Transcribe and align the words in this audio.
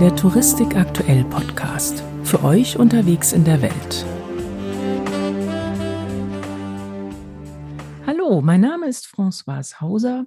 der 0.00 0.16
Touristik 0.16 0.74
aktuell 0.74 1.24
Podcast. 1.26 2.02
Für 2.24 2.42
euch 2.42 2.76
unterwegs 2.76 3.32
in 3.32 3.44
der 3.44 3.62
Welt. 3.62 4.04
Hallo, 8.04 8.40
mein 8.40 8.60
Name 8.60 8.86
ist 8.88 9.06
Françoise 9.06 9.80
Hauser 9.80 10.26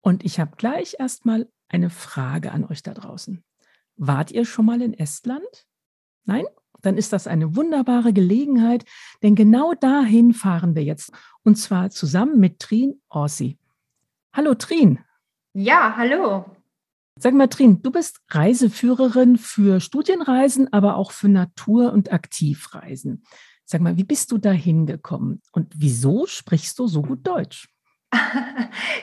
und 0.00 0.24
ich 0.24 0.40
habe 0.40 0.56
gleich 0.56 0.96
erstmal 0.98 1.48
eine 1.68 1.88
Frage 1.88 2.50
an 2.50 2.64
euch 2.64 2.82
da 2.82 2.92
draußen. 2.92 3.44
Wart 3.96 4.32
ihr 4.32 4.44
schon 4.44 4.66
mal 4.66 4.82
in 4.82 4.92
Estland? 4.94 5.66
Nein? 6.24 6.44
Dann 6.82 6.96
ist 6.96 7.12
das 7.12 7.28
eine 7.28 7.54
wunderbare 7.54 8.12
Gelegenheit, 8.12 8.84
denn 9.22 9.36
genau 9.36 9.74
dahin 9.74 10.34
fahren 10.34 10.74
wir 10.74 10.82
jetzt. 10.82 11.12
Und 11.44 11.56
zwar 11.56 11.90
zusammen 11.90 12.40
mit 12.40 12.58
Trin 12.58 13.00
Orsi. 13.08 13.56
Hallo 14.32 14.54
Trin. 14.54 14.98
Ja, 15.52 15.94
hallo. 15.96 16.44
Sag 17.22 17.34
mal, 17.34 17.48
Trin, 17.48 17.82
du 17.82 17.90
bist 17.90 18.22
Reiseführerin 18.30 19.36
für 19.36 19.80
Studienreisen, 19.80 20.72
aber 20.72 20.96
auch 20.96 21.12
für 21.12 21.28
Natur- 21.28 21.92
und 21.92 22.10
Aktivreisen. 22.14 23.24
Sag 23.66 23.82
mal, 23.82 23.98
wie 23.98 24.04
bist 24.04 24.32
du 24.32 24.38
da 24.38 24.52
hingekommen 24.52 25.42
und 25.52 25.70
wieso 25.76 26.24
sprichst 26.24 26.78
du 26.78 26.86
so 26.86 27.02
gut 27.02 27.26
Deutsch? 27.26 27.68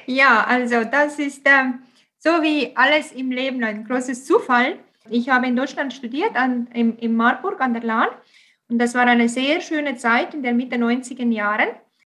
ja, 0.08 0.44
also 0.46 0.84
das 0.84 1.20
ist 1.20 1.46
äh, 1.46 1.74
so 2.18 2.30
wie 2.42 2.76
alles 2.76 3.12
im 3.12 3.30
Leben 3.30 3.64
ein 3.64 3.86
großes 3.86 4.26
Zufall. 4.26 4.80
Ich 5.12 5.30
habe 5.30 5.46
in 5.46 5.56
Deutschland 5.56 5.94
studiert, 5.94 6.36
an, 6.36 6.66
im, 6.74 6.98
in 6.98 7.16
Marburg 7.16 7.62
an 7.62 7.74
der 7.74 7.84
Lahn. 7.84 8.10
Und 8.68 8.80
das 8.80 8.96
war 8.96 9.06
eine 9.06 9.30
sehr 9.30 9.62
schöne 9.62 9.96
Zeit 9.96 10.34
in 10.34 10.42
der 10.42 10.56
Mitte 10.56 10.78
90er 10.78 11.32
Jahren. 11.32 11.70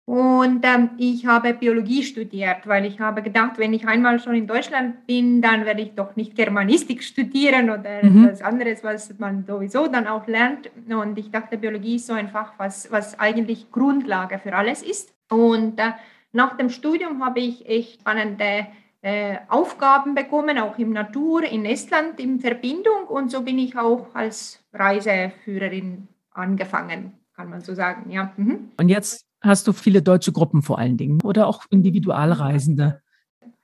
Und 0.06 0.66
ähm, 0.66 0.90
ich 0.98 1.26
habe 1.26 1.54
Biologie 1.54 2.04
studiert, 2.04 2.66
weil 2.66 2.86
ich 2.86 3.00
habe 3.00 3.22
gedacht, 3.22 3.58
wenn 3.58 3.74
ich 3.74 3.88
einmal 3.88 4.20
schon 4.20 4.36
in 4.36 4.48
Deutschland 4.48 5.06
bin, 5.06 5.42
dann 5.42 5.66
werde 5.66 5.82
ich 5.82 5.94
doch 5.94 6.16
nicht 6.16 6.36
Germanistik 6.36 7.04
studieren 7.12 7.70
oder 7.70 8.04
mhm. 8.04 8.26
etwas 8.26 8.42
anderes, 8.42 8.84
was 8.84 9.18
man 9.20 9.46
sowieso 9.46 9.88
dann 9.88 10.08
auch 10.08 10.28
lernt. 10.28 10.70
Und 10.90 11.18
ich 11.18 11.32
dachte, 11.32 11.58
Biologie 11.58 11.96
ist 11.96 12.08
so 12.08 12.14
ein 12.14 12.30
Fach, 12.30 12.54
was, 12.58 12.92
was 12.92 13.20
eigentlich 13.20 13.72
Grundlage 13.72 14.40
für 14.40 14.54
alles 14.54 14.82
ist. 14.82 15.14
Und 15.30 15.80
äh, 15.80 15.92
nach 16.34 16.58
dem 16.58 16.70
Studium 16.70 17.24
habe 17.24 17.40
ich 17.40 17.68
echt 17.70 18.02
spannende 18.02 18.68
äh, 19.02 19.38
Aufgaben 19.48 20.16
bekommen, 20.16 20.58
auch 20.58 20.78
im 20.78 20.92
Natur, 20.92 21.44
in 21.44 21.66
Estland 21.66 22.20
in 22.20 22.40
Verbindung. 22.40 23.06
Und 23.08 23.32
so 23.32 23.44
bin 23.44 23.60
ich 23.60 23.78
auch 23.78 24.14
als 24.14 24.64
Reiseführerin 24.74 26.08
angefangen, 26.32 27.14
kann 27.36 27.50
man 27.50 27.62
so 27.62 27.74
sagen. 27.74 28.12
Ja. 28.12 28.34
Mhm. 28.38 28.72
Und 28.78 28.90
jetzt 28.90 29.26
hast 29.42 29.68
du 29.68 29.74
viele 29.74 30.02
deutsche 30.02 30.32
Gruppen 30.32 30.62
vor 30.62 30.80
allen 30.80 30.98
Dingen 30.98 31.22
oder 31.22 31.48
auch 31.48 31.66
Individualreisende? 31.70 33.02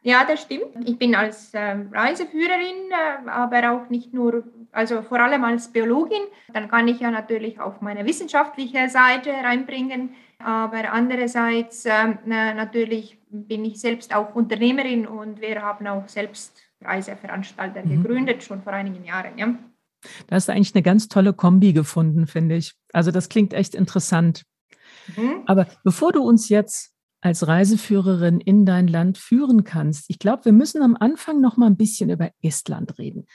Ja, 0.04 0.24
das 0.26 0.44
stimmt. 0.44 0.68
Ich 0.86 0.98
bin 0.98 1.16
als 1.16 1.54
äh, 1.54 1.76
Reiseführerin, 1.92 2.92
äh, 2.92 3.30
aber 3.30 3.72
auch 3.74 3.90
nicht 3.90 4.14
nur, 4.14 4.44
also 4.72 5.02
vor 5.02 5.20
allem 5.20 5.44
als 5.44 5.68
Biologin. 5.68 6.22
Dann 6.54 6.70
kann 6.70 6.88
ich 6.88 7.02
ja 7.02 7.12
natürlich 7.12 7.60
auch 7.60 7.82
meine 7.82 8.06
wissenschaftliche 8.06 8.88
Seite 8.90 9.32
reinbringen. 9.32 10.12
Aber 10.40 10.94
andererseits 10.94 11.86
äh, 11.86 12.14
natürlich 12.26 13.18
bin 13.30 13.66
ich 13.66 13.82
selbst 13.82 14.16
auch 14.16 14.34
Unternehmerin 14.34 15.08
und 15.08 15.42
wir 15.42 15.62
haben 15.62 15.88
auch 15.88 16.08
selbst 16.08 16.62
Reiseveranstalter 16.82 17.84
mhm. 17.84 18.04
gegründet, 18.04 18.44
schon 18.44 18.62
vor 18.62 18.74
einigen 18.74 19.04
Jahren. 19.04 19.38
Ja. 19.38 19.56
Da 20.28 20.36
hast 20.36 20.48
du 20.48 20.54
eigentlich 20.54 20.76
eine 20.76 20.84
ganz 20.84 21.10
tolle 21.10 21.34
Kombi 21.34 21.74
gefunden, 21.74 22.28
finde 22.28 22.56
ich. 22.56 22.76
Also 22.94 23.12
das 23.12 23.30
klingt 23.30 23.54
echt 23.54 23.76
interessant. 23.76 24.44
Mhm. 25.16 25.44
Aber 25.46 25.68
bevor 25.84 26.12
du 26.12 26.22
uns 26.22 26.50
jetzt 26.50 26.94
als 27.22 27.48
Reiseführerin 27.48 28.40
in 28.40 28.66
dein 28.66 28.88
Land 28.88 29.18
führen 29.18 29.64
kannst, 29.64 30.10
ich 30.10 30.20
glaube, 30.20 30.46
wir 30.46 30.54
müssen 30.54 30.82
am 30.82 30.96
Anfang 31.00 31.42
noch 31.42 31.58
mal 31.58 31.68
ein 31.68 31.78
bisschen 31.78 32.10
über 32.10 32.32
Estland 32.42 32.98
reden. 32.98 33.26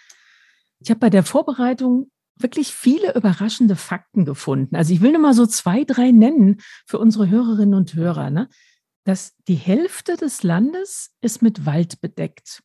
Ich 0.80 0.90
habe 0.90 1.00
bei 1.00 1.10
der 1.10 1.24
Vorbereitung 1.24 2.10
wirklich 2.36 2.72
viele 2.72 3.14
überraschende 3.14 3.76
Fakten 3.76 4.24
gefunden. 4.24 4.76
Also 4.76 4.92
ich 4.92 5.00
will 5.00 5.12
nur 5.12 5.20
mal 5.20 5.34
so 5.34 5.46
zwei, 5.46 5.84
drei 5.84 6.10
nennen 6.10 6.60
für 6.86 6.98
unsere 6.98 7.28
Hörerinnen 7.28 7.74
und 7.74 7.94
Hörer. 7.94 8.30
Ne? 8.30 8.48
Dass 9.04 9.36
die 9.48 9.54
Hälfte 9.54 10.16
des 10.16 10.42
Landes 10.42 11.14
ist 11.20 11.42
mit 11.42 11.66
Wald 11.66 12.00
bedeckt. 12.00 12.62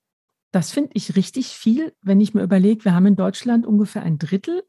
Das 0.51 0.71
finde 0.71 0.91
ich 0.93 1.15
richtig 1.15 1.49
viel, 1.49 1.93
wenn 2.01 2.21
ich 2.21 2.33
mir 2.33 2.43
überlege, 2.43 2.85
wir 2.85 2.93
haben 2.93 3.05
in 3.05 3.15
Deutschland 3.15 3.65
ungefähr 3.65 4.03
ein 4.03 4.17
Drittel 4.17 4.63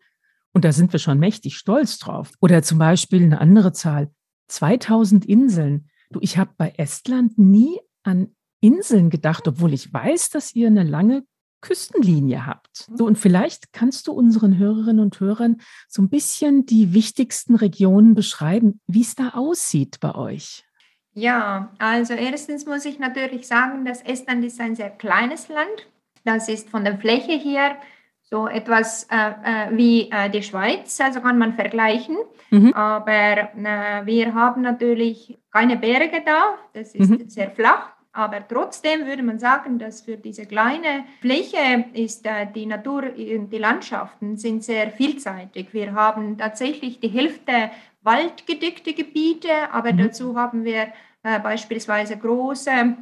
und 0.52 0.64
da 0.64 0.72
sind 0.72 0.92
wir 0.92 0.98
schon 0.98 1.18
mächtig 1.18 1.56
stolz 1.56 1.98
drauf. 1.98 2.32
Oder 2.40 2.62
zum 2.62 2.78
Beispiel 2.78 3.22
eine 3.22 3.40
andere 3.40 3.72
Zahl, 3.72 4.10
2000 4.48 5.26
Inseln. 5.26 5.88
Du, 6.10 6.20
ich 6.22 6.38
habe 6.38 6.50
bei 6.56 6.74
Estland 6.76 7.38
nie 7.38 7.78
an 8.02 8.34
Inseln 8.60 9.10
gedacht, 9.10 9.46
obwohl 9.46 9.72
ich 9.72 9.92
weiß, 9.92 10.30
dass 10.30 10.54
ihr 10.54 10.66
eine 10.66 10.84
lange 10.84 11.24
Küstenlinie 11.60 12.46
habt. 12.46 12.86
So, 12.94 13.04
und 13.04 13.18
vielleicht 13.18 13.72
kannst 13.72 14.06
du 14.06 14.12
unseren 14.12 14.58
Hörerinnen 14.58 15.00
und 15.00 15.18
Hörern 15.20 15.60
so 15.88 16.02
ein 16.02 16.08
bisschen 16.08 16.66
die 16.66 16.94
wichtigsten 16.94 17.56
Regionen 17.56 18.14
beschreiben, 18.14 18.80
wie 18.86 19.02
es 19.02 19.14
da 19.14 19.30
aussieht 19.30 19.98
bei 20.00 20.14
euch. 20.14 20.64
Ja, 21.14 21.72
also 21.78 22.14
erstens 22.14 22.64
muss 22.64 22.84
ich 22.84 23.00
natürlich 23.00 23.46
sagen, 23.48 23.84
dass 23.84 24.02
Estland 24.02 24.44
ist 24.44 24.60
ein 24.60 24.76
sehr 24.76 24.90
kleines 24.90 25.48
Land. 25.48 25.88
Das 26.24 26.48
ist 26.48 26.70
von 26.70 26.84
der 26.84 26.98
Fläche 26.98 27.32
her 27.32 27.76
so 28.30 28.46
etwas 28.46 29.04
äh, 29.10 29.16
äh, 29.16 29.76
wie 29.76 30.10
äh, 30.10 30.28
die 30.28 30.42
Schweiz, 30.42 31.00
also 31.00 31.20
kann 31.20 31.38
man 31.38 31.54
vergleichen. 31.54 32.16
Mhm. 32.50 32.72
Aber 32.74 33.10
äh, 33.56 34.04
wir 34.04 34.34
haben 34.34 34.62
natürlich 34.62 35.38
keine 35.50 35.76
Berge 35.76 36.22
da, 36.24 36.56
das 36.74 36.94
ist 36.94 37.10
mhm. 37.10 37.28
sehr 37.28 37.50
flach. 37.50 37.90
Aber 38.12 38.46
trotzdem 38.46 39.06
würde 39.06 39.22
man 39.22 39.38
sagen, 39.38 39.78
dass 39.78 40.00
für 40.00 40.16
diese 40.16 40.44
kleine 40.44 41.04
Fläche 41.20 41.84
ist 41.92 42.26
äh, 42.26 42.46
die 42.52 42.66
Natur 42.66 43.04
und 43.16 43.50
die 43.50 43.58
Landschaften 43.58 44.36
sind 44.36 44.64
sehr 44.64 44.90
vielseitig. 44.90 45.72
Wir 45.72 45.94
haben 45.94 46.36
tatsächlich 46.36 47.00
die 47.00 47.08
Hälfte 47.08 47.70
waldgedeckte 48.02 48.92
Gebiete, 48.92 49.70
aber 49.72 49.92
mhm. 49.92 49.98
dazu 49.98 50.36
haben 50.36 50.64
wir 50.64 50.88
äh, 51.22 51.38
beispielsweise 51.40 52.16
große 52.16 52.96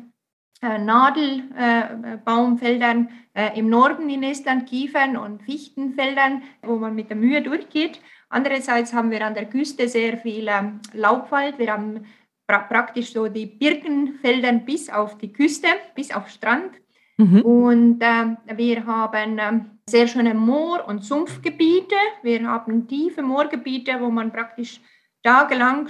Nadelbaumfeldern 0.78 3.08
äh, 3.34 3.48
äh, 3.48 3.58
im 3.58 3.68
Norden 3.68 4.08
in 4.10 4.22
Estland, 4.22 4.68
Kiefern 4.68 5.16
und 5.16 5.42
Fichtenfeldern, 5.42 6.42
wo 6.62 6.76
man 6.76 6.94
mit 6.94 7.10
der 7.10 7.16
Mühe 7.16 7.42
durchgeht. 7.42 8.00
Andererseits 8.28 8.92
haben 8.92 9.10
wir 9.10 9.24
an 9.24 9.34
der 9.34 9.46
Küste 9.46 9.88
sehr 9.88 10.18
viel 10.18 10.46
ähm, 10.48 10.80
Laubwald. 10.92 11.58
Wir 11.58 11.72
haben 11.72 12.04
pra 12.46 12.60
praktisch 12.60 13.12
so 13.12 13.26
die 13.28 13.46
Birkenfeldern 13.46 14.64
bis 14.64 14.88
auf 14.90 15.18
die 15.18 15.32
Küste, 15.32 15.68
bis 15.94 16.12
auf 16.12 16.28
Strand. 16.28 16.72
Mhm. 17.18 17.42
Und 17.42 18.02
äh, 18.02 18.36
wir 18.56 18.86
haben 18.86 19.38
äh, 19.38 19.60
sehr 19.88 20.06
schöne 20.06 20.34
Moor- 20.34 20.86
und 20.86 21.04
Sumpfgebiete. 21.04 21.96
Wir 22.22 22.46
haben 22.46 22.86
tiefe 22.88 23.22
Moorgebiete, 23.22 24.00
wo 24.00 24.10
man 24.10 24.32
praktisch 24.32 24.80
tagelang 25.26 25.88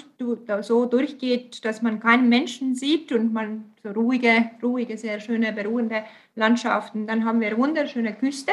so 0.63 0.87
durchgeht, 0.87 1.63
dass 1.65 1.83
man 1.83 2.01
keinen 2.01 2.31
Menschen 2.31 2.75
sieht 2.75 3.13
und 3.13 3.35
man 3.35 3.75
so 3.83 3.91
ruhige, 3.91 4.51
ruhige, 4.63 4.97
sehr 4.97 5.21
schöne, 5.21 5.53
beruhende 5.53 6.05
Landschaften. 6.37 7.07
Dann 7.07 7.27
haben 7.27 7.41
wir 7.41 7.59
wunderschöne 7.59 8.15
Küste. 8.15 8.53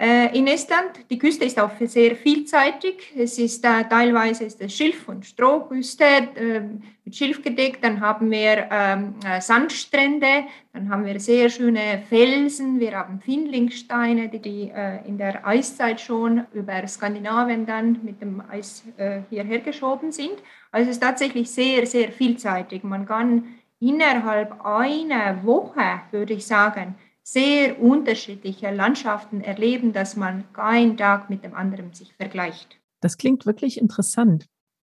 Äh, 0.00 0.38
in 0.38 0.46
Estland, 0.46 1.10
die 1.10 1.18
Küste 1.18 1.44
ist 1.44 1.58
auch 1.58 1.72
sehr 1.80 2.14
vielseitig. 2.14 3.12
Es 3.16 3.36
ist 3.36 3.64
äh, 3.64 3.82
teilweise 3.88 4.44
ist 4.44 4.60
es 4.60 4.72
Schilf- 4.72 5.08
und 5.08 5.26
Strohküste 5.26 6.04
äh, 6.04 6.60
mit 7.04 7.16
Schilf 7.16 7.42
gedeckt. 7.42 7.82
Dann 7.82 8.00
haben 8.00 8.30
wir 8.30 8.68
ähm, 8.70 9.16
äh, 9.26 9.40
Sandstrände. 9.40 10.44
Dann 10.72 10.88
haben 10.88 11.04
wir 11.04 11.18
sehr 11.18 11.50
schöne 11.50 12.04
Felsen. 12.08 12.78
Wir 12.78 12.96
haben 12.96 13.20
Findlingsteine, 13.20 14.28
die, 14.28 14.38
die 14.38 14.70
äh, 14.70 15.04
in 15.04 15.18
der 15.18 15.44
Eiszeit 15.44 16.00
schon 16.00 16.46
über 16.52 16.86
Skandinavien 16.86 17.66
dann 17.66 17.98
mit 18.04 18.20
dem 18.20 18.40
Eis 18.48 18.84
äh, 18.98 19.22
hierher 19.30 19.58
geschoben 19.58 20.12
sind. 20.12 20.36
Also 20.70 20.90
es 20.90 20.98
ist 20.98 21.02
tatsächlich 21.02 21.50
sehr, 21.50 21.86
sehr 21.86 22.12
vielseitig. 22.12 22.84
Man 22.84 23.04
kann 23.04 23.56
innerhalb 23.80 24.64
einer 24.64 25.44
Woche, 25.44 26.02
würde 26.12 26.34
ich 26.34 26.46
sagen, 26.46 26.94
sehr 27.30 27.80
unterschiedliche 27.82 28.70
Landschaften 28.70 29.42
erleben, 29.42 29.92
dass 29.92 30.16
man 30.16 30.50
keinen 30.54 30.96
Tag 30.96 31.28
mit 31.28 31.44
dem 31.44 31.52
anderen 31.52 31.92
sich 31.92 32.14
vergleicht. 32.14 32.78
Das 33.02 33.18
klingt 33.18 33.44
wirklich 33.44 33.78
interessant. 33.78 34.46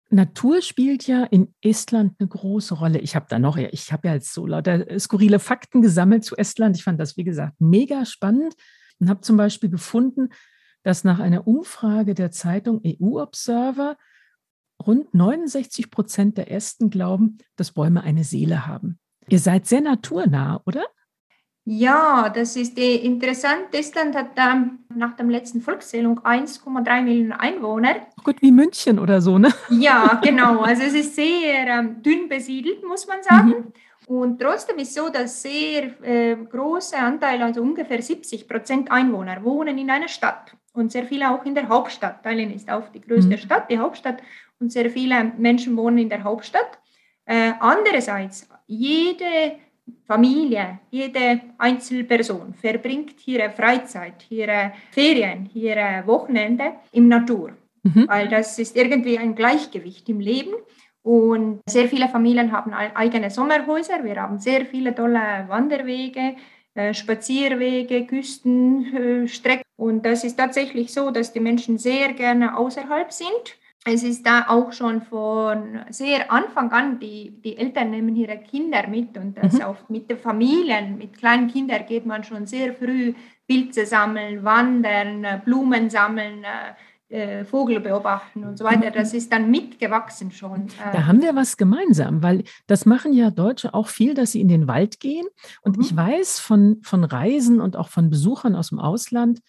Natur 0.10 0.62
spielt 0.62 1.06
ja 1.06 1.24
in 1.24 1.54
Estland 1.62 2.16
eine 2.20 2.28
große 2.28 2.74
Rolle. 2.74 3.00
Ich 3.00 3.16
habe 3.16 3.28
da 3.30 3.38
noch, 3.38 3.58
ich 3.58 3.94
habe 3.94 4.08
ja 4.08 4.16
jetzt 4.16 4.34
so 4.34 4.48
lauter 4.48 5.00
skurrile 5.00 5.38
Fakten 5.38 5.84
gesammelt 5.84 6.26
zu 6.26 6.36
Estland. 6.36 6.76
Ich 6.76 6.84
fand 6.84 7.00
das, 7.00 7.16
wie 7.16 7.24
gesagt, 7.24 7.54
mega 7.60 8.06
spannend 8.06 8.56
und 9.00 9.08
habe 9.08 9.22
zum 9.22 9.38
Beispiel 9.38 9.70
gefunden, 9.70 10.30
dass 10.82 11.04
nach 11.04 11.20
einer 11.20 11.48
Umfrage 11.48 12.16
der 12.16 12.32
Zeitung 12.32 12.82
EU 12.84 13.22
Observer 13.22 13.98
rund 14.86 15.14
69 15.14 15.92
Prozent 15.92 16.38
der 16.40 16.52
Esten 16.52 16.90
glauben, 16.90 17.38
dass 17.56 17.74
Bäume 17.74 18.02
eine 18.02 18.24
Seele 18.24 18.66
haben. 18.66 19.00
Ihr 19.30 19.40
seid 19.40 19.68
sehr 19.68 19.82
naturnah, 19.82 20.62
oder? 20.66 20.84
Ja, 21.74 22.28
das 22.28 22.58
ist 22.58 22.78
interessant. 22.78 23.68
Estland 23.72 24.14
hat 24.14 24.32
ähm, 24.36 24.80
nach 24.94 25.16
der 25.16 25.26
letzten 25.28 25.62
Volkszählung 25.62 26.20
1,3 26.20 27.02
Millionen 27.02 27.32
Einwohner. 27.32 27.96
Oh 28.20 28.24
Gut, 28.26 28.42
wie 28.42 28.52
München 28.52 29.00
oder 29.00 29.22
so, 29.22 29.38
ne? 29.38 29.54
Ja, 29.70 30.20
genau. 30.22 30.60
Also 30.64 30.84
es 30.84 30.94
ist 30.94 31.16
sehr 31.16 31.68
ähm, 31.68 32.04
dünn 32.04 32.28
besiedelt, 32.28 32.86
muss 32.86 33.08
man 33.08 33.24
sagen. 33.24 33.48
Mhm. 33.48 34.14
Und 34.14 34.42
trotzdem 34.42 34.80
ist 34.80 34.90
es 34.90 34.96
so, 34.96 35.08
dass 35.08 35.42
sehr 35.44 36.04
äh, 36.04 36.36
große 36.36 36.98
Anteile, 36.98 37.46
also 37.46 37.62
ungefähr 37.62 38.02
70 38.02 38.50
Prozent 38.50 38.92
Einwohner, 38.92 39.42
wohnen 39.42 39.78
in 39.78 39.90
einer 39.90 40.10
Stadt 40.10 40.54
und 40.74 40.92
sehr 40.92 41.06
viele 41.06 41.32
auch 41.32 41.46
in 41.46 41.56
der 41.56 41.70
Hauptstadt. 41.70 42.22
Tallinn 42.22 42.52
ist 42.52 42.70
auch 42.70 42.90
die 42.90 43.00
größte 43.00 43.36
mhm. 43.36 43.38
Stadt, 43.38 43.72
die 43.72 43.80
Hauptstadt, 43.80 44.22
und 44.60 44.74
sehr 44.74 44.90
viele 44.90 45.24
Menschen 45.38 45.78
wohnen 45.78 46.00
in 46.00 46.10
der 46.10 46.26
Hauptstadt. 46.26 46.80
Äh, 47.24 47.54
andererseits, 47.62 48.50
jede 48.68 49.54
Familie, 50.06 50.80
jede 50.90 51.42
Einzelperson 51.58 52.54
verbringt 52.54 53.28
ihre 53.28 53.50
Freizeit, 53.50 54.26
ihre 54.30 54.74
Ferien, 54.92 55.50
ihre 55.54 56.04
Wochenende 56.06 56.74
im 56.92 57.08
Natur, 57.08 57.54
mhm. 57.84 58.08
weil 58.08 58.28
das 58.28 58.60
ist 58.60 58.76
irgendwie 58.76 59.18
ein 59.18 59.36
Gleichgewicht 59.36 60.08
im 60.10 60.20
Leben. 60.20 60.54
Und 61.04 61.62
sehr 61.66 61.88
viele 61.88 62.10
Familien 62.10 62.52
haben 62.52 62.74
eigene 62.74 63.32
Sommerhäuser. 63.32 64.04
Wir 64.04 64.22
haben 64.22 64.38
sehr 64.38 64.66
viele 64.66 64.94
tolle 64.94 65.46
Wanderwege, 65.48 66.36
äh, 66.76 66.94
Spazierwege, 66.94 68.06
Küstenstrecken. 68.06 69.64
Und 69.78 70.06
das 70.06 70.24
ist 70.24 70.38
tatsächlich 70.38 70.94
so, 70.94 71.10
dass 71.10 71.34
die 71.34 71.40
Menschen 71.40 71.80
sehr 71.80 72.14
gerne 72.14 72.56
außerhalb 72.56 73.12
sind. 73.12 73.58
Es 73.84 74.04
ist 74.04 74.26
da 74.26 74.46
auch 74.48 74.72
schon 74.72 75.02
von 75.02 75.80
sehr 75.90 76.32
Anfang 76.32 76.72
an, 76.72 77.00
die, 77.00 77.42
die 77.44 77.58
Eltern 77.58 77.90
nehmen 77.90 78.16
ihre 78.16 78.38
Kinder 78.38 78.88
mit 78.88 79.18
und 79.18 79.36
das 79.38 79.54
mhm. 79.54 79.62
auch 79.64 79.90
mit 79.90 80.10
den 80.10 80.20
Familien, 80.20 81.00
mit 81.00 81.18
kleinen 81.18 81.48
Kindern 81.48 81.86
geht 81.88 82.06
man 82.06 82.24
schon 82.24 82.46
sehr 82.46 82.76
früh 82.76 83.14
Pilze 83.48 83.88
sammeln, 83.88 84.44
wandern, 84.44 85.42
Blumen 85.44 85.90
sammeln, 85.90 86.44
äh, 86.44 86.74
äh, 87.12 87.44
Vogel 87.44 87.82
beobachten 87.82 88.46
und 88.46 88.58
so 88.58 88.64
weiter. 88.64 88.90
Mhm. 88.90 88.94
Das 88.94 89.14
ist 89.14 89.34
dann 89.34 89.52
mitgewachsen 89.52 90.32
schon. 90.32 90.68
Da 90.94 91.00
äh. 91.00 91.04
haben 91.04 91.22
wir 91.22 91.36
was 91.36 91.58
gemeinsam, 91.58 92.24
weil 92.24 92.46
das 92.68 92.86
machen 92.86 93.12
ja 93.12 93.32
Deutsche 93.32 93.74
auch 93.74 93.90
viel, 93.90 94.14
dass 94.14 94.32
sie 94.32 94.42
in 94.42 94.48
den 94.48 94.68
Wald 94.68 95.00
gehen. 95.00 95.26
Und 95.62 95.76
mhm. 95.76 95.84
ich 95.84 95.96
weiß 95.96 96.40
von, 96.40 96.80
von 96.84 97.04
Reisen 97.04 97.60
und 97.60 97.76
auch 97.76 97.90
von 97.90 98.10
Besuchern 98.10 98.56
aus 98.56 98.70
dem 98.70 98.80
Ausland, 98.80 99.42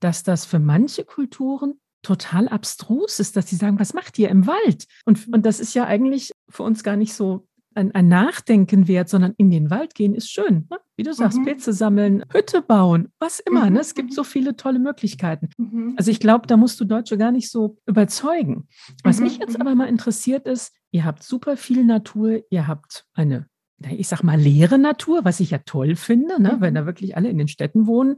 dass 0.00 0.22
das 0.22 0.46
für 0.46 0.60
manche 0.60 1.04
Kulturen 1.04 1.78
total 2.02 2.48
abstrus 2.48 3.20
ist, 3.20 3.36
dass 3.36 3.48
sie 3.48 3.56
sagen, 3.56 3.78
was 3.78 3.94
macht 3.94 4.18
ihr 4.18 4.28
im 4.28 4.46
Wald? 4.46 4.86
Und, 5.04 5.32
und 5.32 5.44
das 5.44 5.60
ist 5.60 5.74
ja 5.74 5.84
eigentlich 5.84 6.32
für 6.48 6.62
uns 6.62 6.82
gar 6.82 6.96
nicht 6.96 7.14
so 7.14 7.46
ein, 7.74 7.92
ein 7.94 8.08
Nachdenken 8.08 8.88
wert, 8.88 9.08
sondern 9.08 9.34
in 9.36 9.50
den 9.50 9.70
Wald 9.70 9.94
gehen 9.94 10.14
ist 10.14 10.30
schön. 10.30 10.66
Ne? 10.70 10.78
Wie 10.96 11.02
du 11.02 11.12
sagst, 11.12 11.38
mhm. 11.38 11.44
Pilze 11.44 11.72
sammeln, 11.72 12.24
Hütte 12.32 12.62
bauen, 12.62 13.08
was 13.18 13.38
immer. 13.38 13.66
Mhm. 13.66 13.74
Ne? 13.74 13.80
Es 13.80 13.94
gibt 13.94 14.12
so 14.12 14.24
viele 14.24 14.56
tolle 14.56 14.78
Möglichkeiten. 14.78 15.50
Mhm. 15.56 15.94
Also 15.96 16.10
ich 16.10 16.20
glaube, 16.20 16.46
da 16.46 16.56
musst 16.56 16.80
du 16.80 16.84
Deutsche 16.84 17.16
gar 17.16 17.32
nicht 17.32 17.50
so 17.50 17.78
überzeugen. 17.86 18.68
Was 19.04 19.18
mhm. 19.18 19.24
mich 19.24 19.38
jetzt 19.38 19.54
mhm. 19.54 19.60
aber 19.60 19.74
mal 19.74 19.88
interessiert 19.88 20.46
ist, 20.46 20.74
ihr 20.90 21.04
habt 21.04 21.22
super 21.22 21.56
viel 21.56 21.84
Natur, 21.84 22.40
ihr 22.50 22.66
habt 22.66 23.06
eine, 23.14 23.46
ich 23.88 24.08
sag 24.08 24.22
mal, 24.22 24.38
leere 24.38 24.78
Natur, 24.78 25.24
was 25.24 25.40
ich 25.40 25.50
ja 25.50 25.58
toll 25.58 25.94
finde, 25.94 26.42
ne? 26.42 26.56
wenn 26.58 26.74
da 26.74 26.82
mhm. 26.82 26.86
wirklich 26.86 27.16
alle 27.16 27.28
in 27.28 27.38
den 27.38 27.48
Städten 27.48 27.86
wohnen 27.86 28.16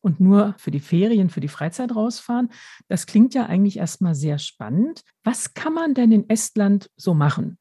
und 0.00 0.20
nur 0.20 0.54
für 0.58 0.70
die 0.70 0.80
Ferien, 0.80 1.30
für 1.30 1.40
die 1.40 1.48
Freizeit 1.48 1.94
rausfahren. 1.94 2.50
Das 2.88 3.06
klingt 3.06 3.34
ja 3.34 3.46
eigentlich 3.46 3.78
erstmal 3.78 4.14
sehr 4.14 4.38
spannend. 4.38 5.02
Was 5.24 5.54
kann 5.54 5.74
man 5.74 5.94
denn 5.94 6.12
in 6.12 6.28
Estland 6.28 6.90
so 6.96 7.14
machen? 7.14 7.58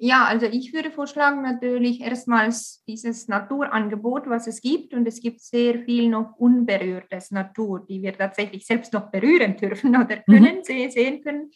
Ja, 0.00 0.26
also 0.26 0.46
ich 0.46 0.72
würde 0.72 0.92
vorschlagen, 0.92 1.42
natürlich 1.42 2.00
erstmals 2.00 2.84
dieses 2.86 3.26
Naturangebot, 3.26 4.28
was 4.28 4.46
es 4.46 4.60
gibt. 4.60 4.94
Und 4.94 5.06
es 5.08 5.20
gibt 5.20 5.40
sehr 5.40 5.80
viel 5.80 6.08
noch 6.08 6.36
unberührtes 6.38 7.32
Natur, 7.32 7.84
die 7.88 8.02
wir 8.02 8.16
tatsächlich 8.16 8.64
selbst 8.64 8.92
noch 8.92 9.10
berühren 9.10 9.56
dürfen 9.56 9.96
oder 9.96 10.22
mhm. 10.26 10.32
können, 10.32 10.58
mhm. 10.58 10.90
sehen 10.90 11.22
können, 11.22 11.50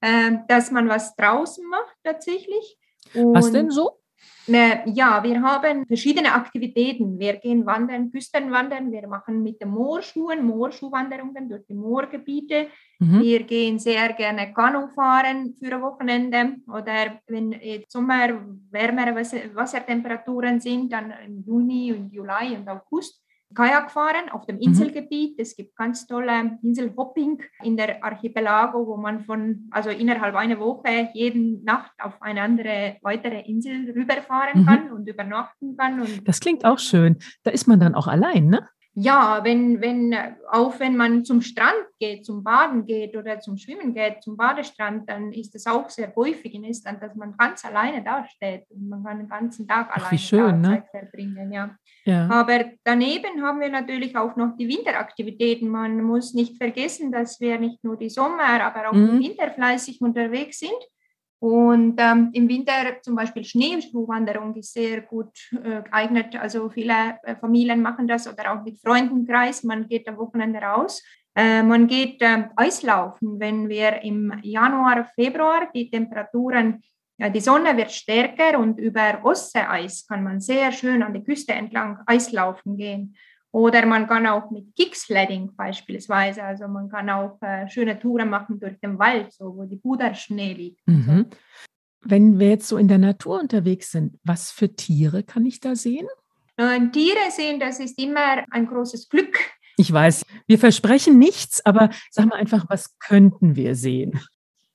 äh, 0.00 0.38
dass 0.48 0.70
man 0.70 0.88
was 0.88 1.14
draußen 1.16 1.68
macht 1.68 1.96
tatsächlich. 2.02 2.78
Und 3.14 3.34
was 3.34 3.52
denn 3.52 3.70
so? 3.70 4.01
Ja, 4.46 5.22
wir 5.22 5.40
haben 5.40 5.86
verschiedene 5.86 6.32
Aktivitäten. 6.32 7.18
Wir 7.18 7.34
gehen 7.34 7.64
wandern, 7.64 8.10
Küstenwandern, 8.10 8.90
wir 8.90 9.06
machen 9.06 9.42
mit 9.42 9.60
den 9.60 9.68
Moorschuhen 9.68 10.44
Moorschuhwanderungen 10.44 11.48
durch 11.48 11.64
die 11.66 11.74
Moorgebiete. 11.74 12.66
Mhm. 12.98 13.20
Wir 13.20 13.42
gehen 13.44 13.78
sehr 13.78 14.12
gerne 14.14 14.52
Kanu 14.52 14.88
fahren 14.88 15.54
für 15.58 15.72
ein 15.72 15.82
Wochenende 15.82 16.56
oder 16.66 17.20
wenn 17.28 17.52
im 17.52 17.84
Sommer 17.86 18.44
wärmere 18.70 19.14
Wassertemperaturen 19.14 20.60
sind, 20.60 20.92
dann 20.92 21.12
im 21.24 21.44
Juni 21.44 21.92
und 21.92 22.12
Juli 22.12 22.56
und 22.56 22.68
August 22.68 23.22
Kajak 23.54 23.90
fahren 23.90 24.28
auf 24.30 24.46
dem 24.46 24.56
mhm. 24.56 24.62
Inselgebiet. 24.62 25.38
Es 25.38 25.56
gibt 25.56 25.76
ganz 25.76 26.06
tolle 26.06 26.58
Inselhopping 26.62 27.42
in 27.62 27.76
der 27.76 28.02
Archipelago, 28.04 28.86
wo 28.86 28.96
man 28.96 29.20
von, 29.20 29.68
also 29.70 29.90
innerhalb 29.90 30.34
einer 30.34 30.58
Woche 30.58 31.08
jeden 31.14 31.64
Nacht 31.64 31.92
auf 32.00 32.20
eine 32.20 32.42
andere 32.42 32.96
weitere 33.02 33.40
Insel 33.40 33.90
rüberfahren 33.90 34.62
mhm. 34.62 34.66
kann 34.66 34.92
und 34.92 35.08
übernachten 35.08 35.76
kann. 35.76 36.00
Und 36.00 36.26
das 36.26 36.40
klingt 36.40 36.64
auch 36.64 36.78
schön. 36.78 37.18
Da 37.42 37.50
ist 37.50 37.66
man 37.66 37.80
dann 37.80 37.94
auch 37.94 38.06
allein, 38.06 38.46
ne? 38.46 38.68
Ja, 38.94 39.40
wenn, 39.42 39.80
wenn, 39.80 40.14
auch 40.50 40.78
wenn 40.78 40.96
man 40.96 41.24
zum 41.24 41.40
Strand 41.40 41.86
geht, 41.98 42.26
zum 42.26 42.44
Baden 42.44 42.84
geht 42.84 43.16
oder 43.16 43.40
zum 43.40 43.56
Schwimmen 43.56 43.94
geht, 43.94 44.22
zum 44.22 44.36
Badestrand, 44.36 45.08
dann 45.08 45.32
ist 45.32 45.54
es 45.54 45.66
auch 45.66 45.88
sehr 45.88 46.14
häufig 46.14 46.52
in 46.52 46.64
Estland, 46.64 47.02
dass 47.02 47.14
man 47.14 47.34
ganz 47.38 47.64
alleine 47.64 48.04
dasteht 48.04 48.66
und 48.68 48.90
man 48.90 49.02
kann 49.02 49.18
den 49.18 49.28
ganzen 49.30 49.66
Tag 49.66 49.88
Ach, 49.90 49.96
alleine 49.96 50.18
schön, 50.18 50.60
ne? 50.60 50.68
Zeit 50.68 50.90
verbringen. 50.90 51.52
Ja. 51.52 51.74
ja. 52.04 52.28
Aber 52.30 52.66
daneben 52.84 53.42
haben 53.42 53.60
wir 53.60 53.70
natürlich 53.70 54.14
auch 54.14 54.36
noch 54.36 54.56
die 54.58 54.68
Winteraktivitäten. 54.68 55.70
Man 55.70 56.02
muss 56.02 56.34
nicht 56.34 56.58
vergessen, 56.58 57.10
dass 57.10 57.40
wir 57.40 57.58
nicht 57.58 57.82
nur 57.82 57.96
die 57.96 58.10
Sommer, 58.10 58.62
aber 58.62 58.90
auch 58.90 58.94
mhm. 58.94 59.08
im 59.08 59.20
Winter 59.20 59.50
fleißig 59.50 60.02
unterwegs 60.02 60.58
sind. 60.58 60.70
Und 61.42 61.96
ähm, 61.98 62.30
im 62.34 62.48
Winter 62.48 63.02
zum 63.02 63.16
Beispiel 63.16 63.42
Schneeschuhwanderung 63.42 64.54
ist 64.54 64.74
sehr 64.74 65.00
gut 65.00 65.32
äh, 65.50 65.82
geeignet. 65.82 66.36
Also 66.36 66.70
viele 66.70 67.18
äh, 67.24 67.34
Familien 67.34 67.82
machen 67.82 68.06
das 68.06 68.32
oder 68.32 68.52
auch 68.52 68.62
mit 68.62 68.78
Freundenkreis. 68.80 69.64
Man 69.64 69.88
geht 69.88 70.06
am 70.06 70.18
Wochenende 70.18 70.60
raus. 70.60 71.02
Äh, 71.34 71.64
man 71.64 71.88
geht 71.88 72.22
äh, 72.22 72.44
Eislaufen, 72.54 73.40
wenn 73.40 73.68
wir 73.68 74.02
im 74.02 74.32
Januar, 74.44 75.10
Februar 75.16 75.68
die 75.74 75.90
Temperaturen, 75.90 76.80
die 77.18 77.40
Sonne 77.40 77.76
wird 77.76 77.92
stärker 77.92 78.58
und 78.58 78.78
über 78.78 79.20
Ostseeeis 79.22 80.06
kann 80.08 80.24
man 80.24 80.40
sehr 80.40 80.72
schön 80.72 81.02
an 81.02 81.12
die 81.12 81.22
Küste 81.22 81.52
entlang 81.52 81.98
Eislaufen 82.06 82.76
gehen. 82.76 83.16
Oder 83.52 83.84
man 83.84 84.06
kann 84.06 84.26
auch 84.26 84.50
mit 84.50 84.74
Kicksledding 84.74 85.54
beispielsweise, 85.54 86.42
also 86.42 86.66
man 86.68 86.88
kann 86.88 87.10
auch 87.10 87.40
äh, 87.42 87.68
schöne 87.68 87.98
Touren 87.98 88.30
machen 88.30 88.58
durch 88.58 88.80
den 88.80 88.98
Wald, 88.98 89.30
so 89.32 89.54
wo 89.54 89.64
die 89.64 89.76
Puderschnee 89.76 90.54
liegt. 90.54 90.80
Mhm. 90.88 91.26
So. 91.30 91.36
Wenn 92.04 92.38
wir 92.38 92.48
jetzt 92.48 92.66
so 92.66 92.78
in 92.78 92.88
der 92.88 92.98
Natur 92.98 93.38
unterwegs 93.38 93.92
sind, 93.92 94.18
was 94.24 94.50
für 94.50 94.74
Tiere 94.74 95.22
kann 95.22 95.44
ich 95.44 95.60
da 95.60 95.76
sehen? 95.76 96.08
Und 96.56 96.92
Tiere 96.92 97.30
sehen, 97.30 97.60
das 97.60 97.78
ist 97.78 97.98
immer 97.98 98.44
ein 98.50 98.66
großes 98.66 99.08
Glück. 99.08 99.38
Ich 99.76 99.92
weiß, 99.92 100.24
wir 100.46 100.58
versprechen 100.58 101.18
nichts, 101.18 101.64
aber 101.64 101.90
sag 102.10 102.26
mal 102.26 102.36
einfach, 102.36 102.66
was 102.68 102.98
könnten 102.98 103.54
wir 103.54 103.74
sehen? 103.74 104.18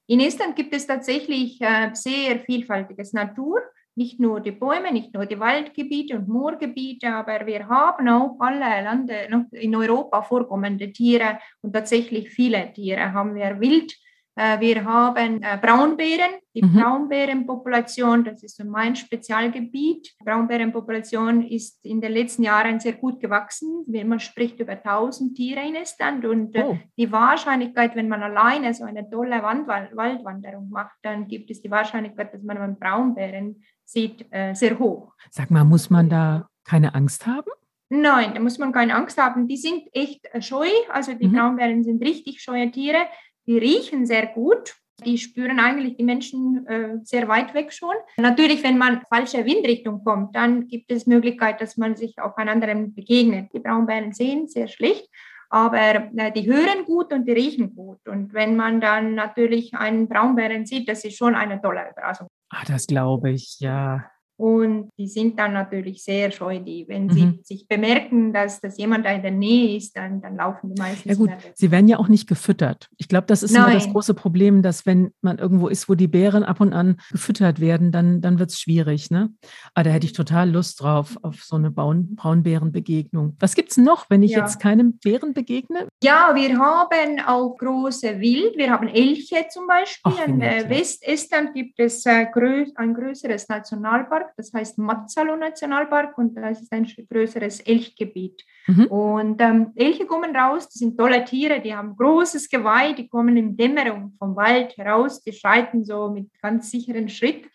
In 0.05 0.19
Estland 0.19 0.55
gibt 0.55 0.73
es 0.73 0.87
tatsächlich 0.87 1.59
äh, 1.61 1.89
sehr 1.93 2.39
vielfältiges 2.39 3.11
Natur 3.13 3.61
nicht 3.97 4.19
nur 4.19 4.39
die 4.39 4.51
Bäume, 4.51 4.91
nicht 4.93 5.13
nur 5.13 5.25
die 5.25 5.39
Waldgebiete 5.39 6.15
und 6.15 6.27
Moorgebiete, 6.27 7.07
aber 7.09 7.45
wir 7.45 7.67
haben 7.67 8.07
auch 8.07 8.37
alle 8.39 8.83
Lande 8.83 9.27
noch 9.29 9.45
in 9.51 9.75
Europa 9.75 10.21
vorkommende 10.21 10.91
Tiere 10.93 11.39
und 11.61 11.73
tatsächlich 11.73 12.29
viele 12.29 12.71
Tiere 12.73 13.13
haben 13.13 13.35
wir 13.35 13.59
wild. 13.59 13.93
Äh, 14.37 14.59
wir 14.59 14.85
haben 14.85 15.41
äh, 15.41 15.57
Braunbären, 15.59 16.35
die 16.53 16.63
mhm. 16.63 16.73
Braunbärenpopulation, 16.73 18.23
das 18.23 18.43
ist 18.43 18.57
so 18.57 18.65
mein 18.65 18.95
Spezialgebiet. 18.95 20.13
Die 20.21 20.23
Braunbärenpopulation 20.23 21.41
ist 21.47 21.83
in 21.83 22.01
den 22.01 22.11
letzten 22.11 22.43
Jahren 22.43 22.79
sehr 22.79 22.93
gut 22.93 23.19
gewachsen. 23.19 23.83
Man 23.87 24.19
spricht 24.19 24.59
über 24.59 24.73
1000 24.73 25.35
Tiere 25.35 25.67
in 25.67 25.73
Estland 25.73 26.23
und 26.23 26.55
äh, 26.55 26.63
oh. 26.63 26.77
die 26.97 27.11
Wahrscheinlichkeit, 27.11 27.95
wenn 27.95 28.09
man 28.09 28.21
alleine 28.21 28.75
so 28.75 28.83
eine 28.83 29.09
tolle 29.09 29.41
Waldwanderung 29.41 30.69
macht, 30.69 30.97
dann 31.01 31.27
gibt 31.27 31.49
es 31.49 31.61
die 31.61 31.71
Wahrscheinlichkeit, 31.71 32.31
dass 32.31 32.43
man 32.43 32.59
einen 32.59 32.77
Braunbären 32.77 33.63
sieht, 33.87 34.25
äh, 34.31 34.53
sehr 34.53 34.77
hoch. 34.77 35.13
Sag 35.31 35.49
mal, 35.49 35.63
muss 35.63 35.89
man 35.89 36.09
da 36.09 36.49
keine 36.63 36.93
Angst 36.93 37.25
haben? 37.25 37.49
Nein, 37.89 38.33
da 38.33 38.41
muss 38.41 38.57
man 38.57 38.73
keine 38.73 38.95
Angst 38.95 39.17
haben. 39.17 39.47
Die 39.47 39.57
sind 39.57 39.83
echt 39.93 40.25
äh, 40.33 40.41
scheu, 40.41 40.67
also 40.89 41.13
die 41.13 41.27
mhm. 41.27 41.33
Braunbären 41.33 41.83
sind 41.83 42.03
richtig 42.03 42.41
scheue 42.41 42.69
Tiere. 42.69 43.07
Die 43.47 43.57
riechen 43.57 44.05
sehr 44.05 44.27
gut. 44.27 44.75
Die 45.05 45.17
spüren 45.19 45.59
eigentlich 45.59 45.95
die 45.95 46.03
Menschen 46.03 46.65
äh, 46.65 46.97
sehr 47.03 47.27
weit 47.27 47.53
weg 47.53 47.71
schon. 47.71 47.93
Natürlich, 48.17 48.63
wenn 48.63 48.79
man 48.79 49.03
falsche 49.07 49.45
Windrichtung 49.45 50.03
kommt, 50.03 50.35
dann 50.35 50.67
gibt 50.67 50.91
es 50.91 51.05
Möglichkeit, 51.05 51.61
dass 51.61 51.77
man 51.77 51.95
sich 51.95 52.19
auch 52.19 52.35
einander 52.35 52.73
begegnet. 52.73 53.53
Die 53.53 53.59
Braunbären 53.59 54.11
sehen 54.11 54.47
sehr 54.47 54.67
schlecht, 54.67 55.07
aber 55.49 56.11
äh, 56.15 56.31
die 56.31 56.45
hören 56.45 56.85
gut 56.85 57.13
und 57.13 57.25
die 57.25 57.31
riechen 57.31 57.75
gut. 57.75 58.07
Und 58.07 58.33
wenn 58.33 58.55
man 58.55 58.81
dann 58.81 59.15
natürlich 59.15 59.73
einen 59.73 60.07
Braunbären 60.07 60.65
sieht, 60.65 60.89
das 60.89 61.03
ist 61.05 61.17
schon 61.17 61.35
eine 61.35 61.61
tolle 61.61 61.89
Überraschung. 61.91 62.27
Ah, 62.49 62.63
das 62.67 62.87
glaube 62.87 63.31
ich, 63.31 63.59
ja. 63.59 64.05
Und 64.37 64.91
die 64.99 65.07
sind 65.07 65.39
dann 65.39 65.53
natürlich 65.53 66.03
sehr 66.03 66.29
scheu, 66.29 66.59
die, 66.59 66.85
wenn 66.87 67.09
sie 67.09 67.25
mhm. 67.25 67.39
sich 67.41 67.67
bemerken, 67.67 68.33
dass, 68.33 68.61
dass 68.61 68.77
jemand 68.77 69.03
da 69.03 69.09
in 69.09 69.23
der 69.23 69.31
Nähe 69.31 69.75
ist, 69.75 69.97
dann, 69.97 70.21
dann 70.21 70.35
laufen 70.35 70.73
die 70.73 70.79
meistens. 70.79 71.05
Ja 71.05 71.15
gut, 71.15 71.31
sie 71.55 71.71
werden 71.71 71.87
ja 71.87 71.97
auch 71.97 72.07
nicht 72.07 72.27
gefüttert. 72.27 72.87
Ich 72.97 73.07
glaube, 73.07 73.25
das 73.25 73.41
ist 73.41 73.53
Nein. 73.53 73.63
immer 73.63 73.73
das 73.73 73.89
große 73.89 74.13
Problem, 74.13 74.61
dass 74.61 74.85
wenn 74.85 75.11
man 75.21 75.39
irgendwo 75.39 75.67
ist, 75.69 75.89
wo 75.89 75.95
die 75.95 76.07
Bären 76.07 76.43
ab 76.43 76.61
und 76.61 76.71
an 76.71 76.97
gefüttert 77.11 77.59
werden, 77.59 77.91
dann, 77.91 78.21
dann 78.21 78.37
wird 78.37 78.51
es 78.51 78.59
schwierig. 78.59 79.09
Ne? 79.09 79.31
Aber 79.73 79.85
da 79.85 79.89
hätte 79.89 80.05
ich 80.05 80.13
total 80.13 80.51
Lust 80.51 80.83
drauf, 80.83 81.17
auf 81.23 81.41
so 81.43 81.55
eine 81.55 81.71
Braun, 81.71 82.15
Braunbärenbegegnung. 82.15 83.35
Was 83.39 83.55
gibt 83.55 83.71
es 83.71 83.77
noch, 83.77 84.07
wenn 84.11 84.21
ich 84.21 84.33
ja. 84.33 84.41
jetzt 84.41 84.59
keinem 84.59 84.99
Bären 84.99 85.33
begegne? 85.33 85.87
Ja, 86.03 86.35
wir 86.35 86.59
haben 86.59 87.19
auch 87.25 87.57
große 87.57 88.19
Wild. 88.19 88.55
Wir 88.55 88.69
haben 88.69 88.87
Elche 88.87 89.47
zum 89.49 89.65
Beispiel. 89.65 90.13
Ach, 90.15 90.27
in 90.27 90.41
äh, 90.41 90.69
Westestland 90.69 91.55
gibt 91.55 91.79
es 91.79 92.05
äh, 92.05 92.27
grö 92.31 92.65
ein 92.75 92.93
größeres 92.93 93.49
Nationalpark 93.49 94.26
Nationalpark, 94.27 94.35
das 94.35 94.53
heißt 94.53 94.77
Mazzalo 94.77 95.35
Nationalpark 95.35 96.17
und 96.17 96.35
das 96.35 96.61
ist 96.61 96.71
ein 96.71 96.87
größeres 97.09 97.61
Elchgebiet. 97.61 98.43
Mhm. 98.67 98.85
Und 98.87 99.41
ähm, 99.41 99.71
Elche 99.75 100.05
kommen 100.05 100.35
raus, 100.35 100.69
die 100.69 100.79
sind 100.79 100.97
tolle 100.97 101.23
Tiere, 101.23 101.61
die 101.61 101.75
haben 101.75 101.95
großes 101.95 102.49
Geweih, 102.49 102.93
die 102.93 103.07
kommen 103.07 103.37
in 103.37 103.55
Dämmerung 103.55 104.13
vom 104.17 104.35
Wald 104.35 104.77
heraus, 104.77 105.21
die 105.21 105.33
schreiten 105.33 105.83
so 105.85 106.09
mit 106.09 106.29
ganz 106.41 106.71
sicheren 106.71 107.09
Schritt 107.09 107.45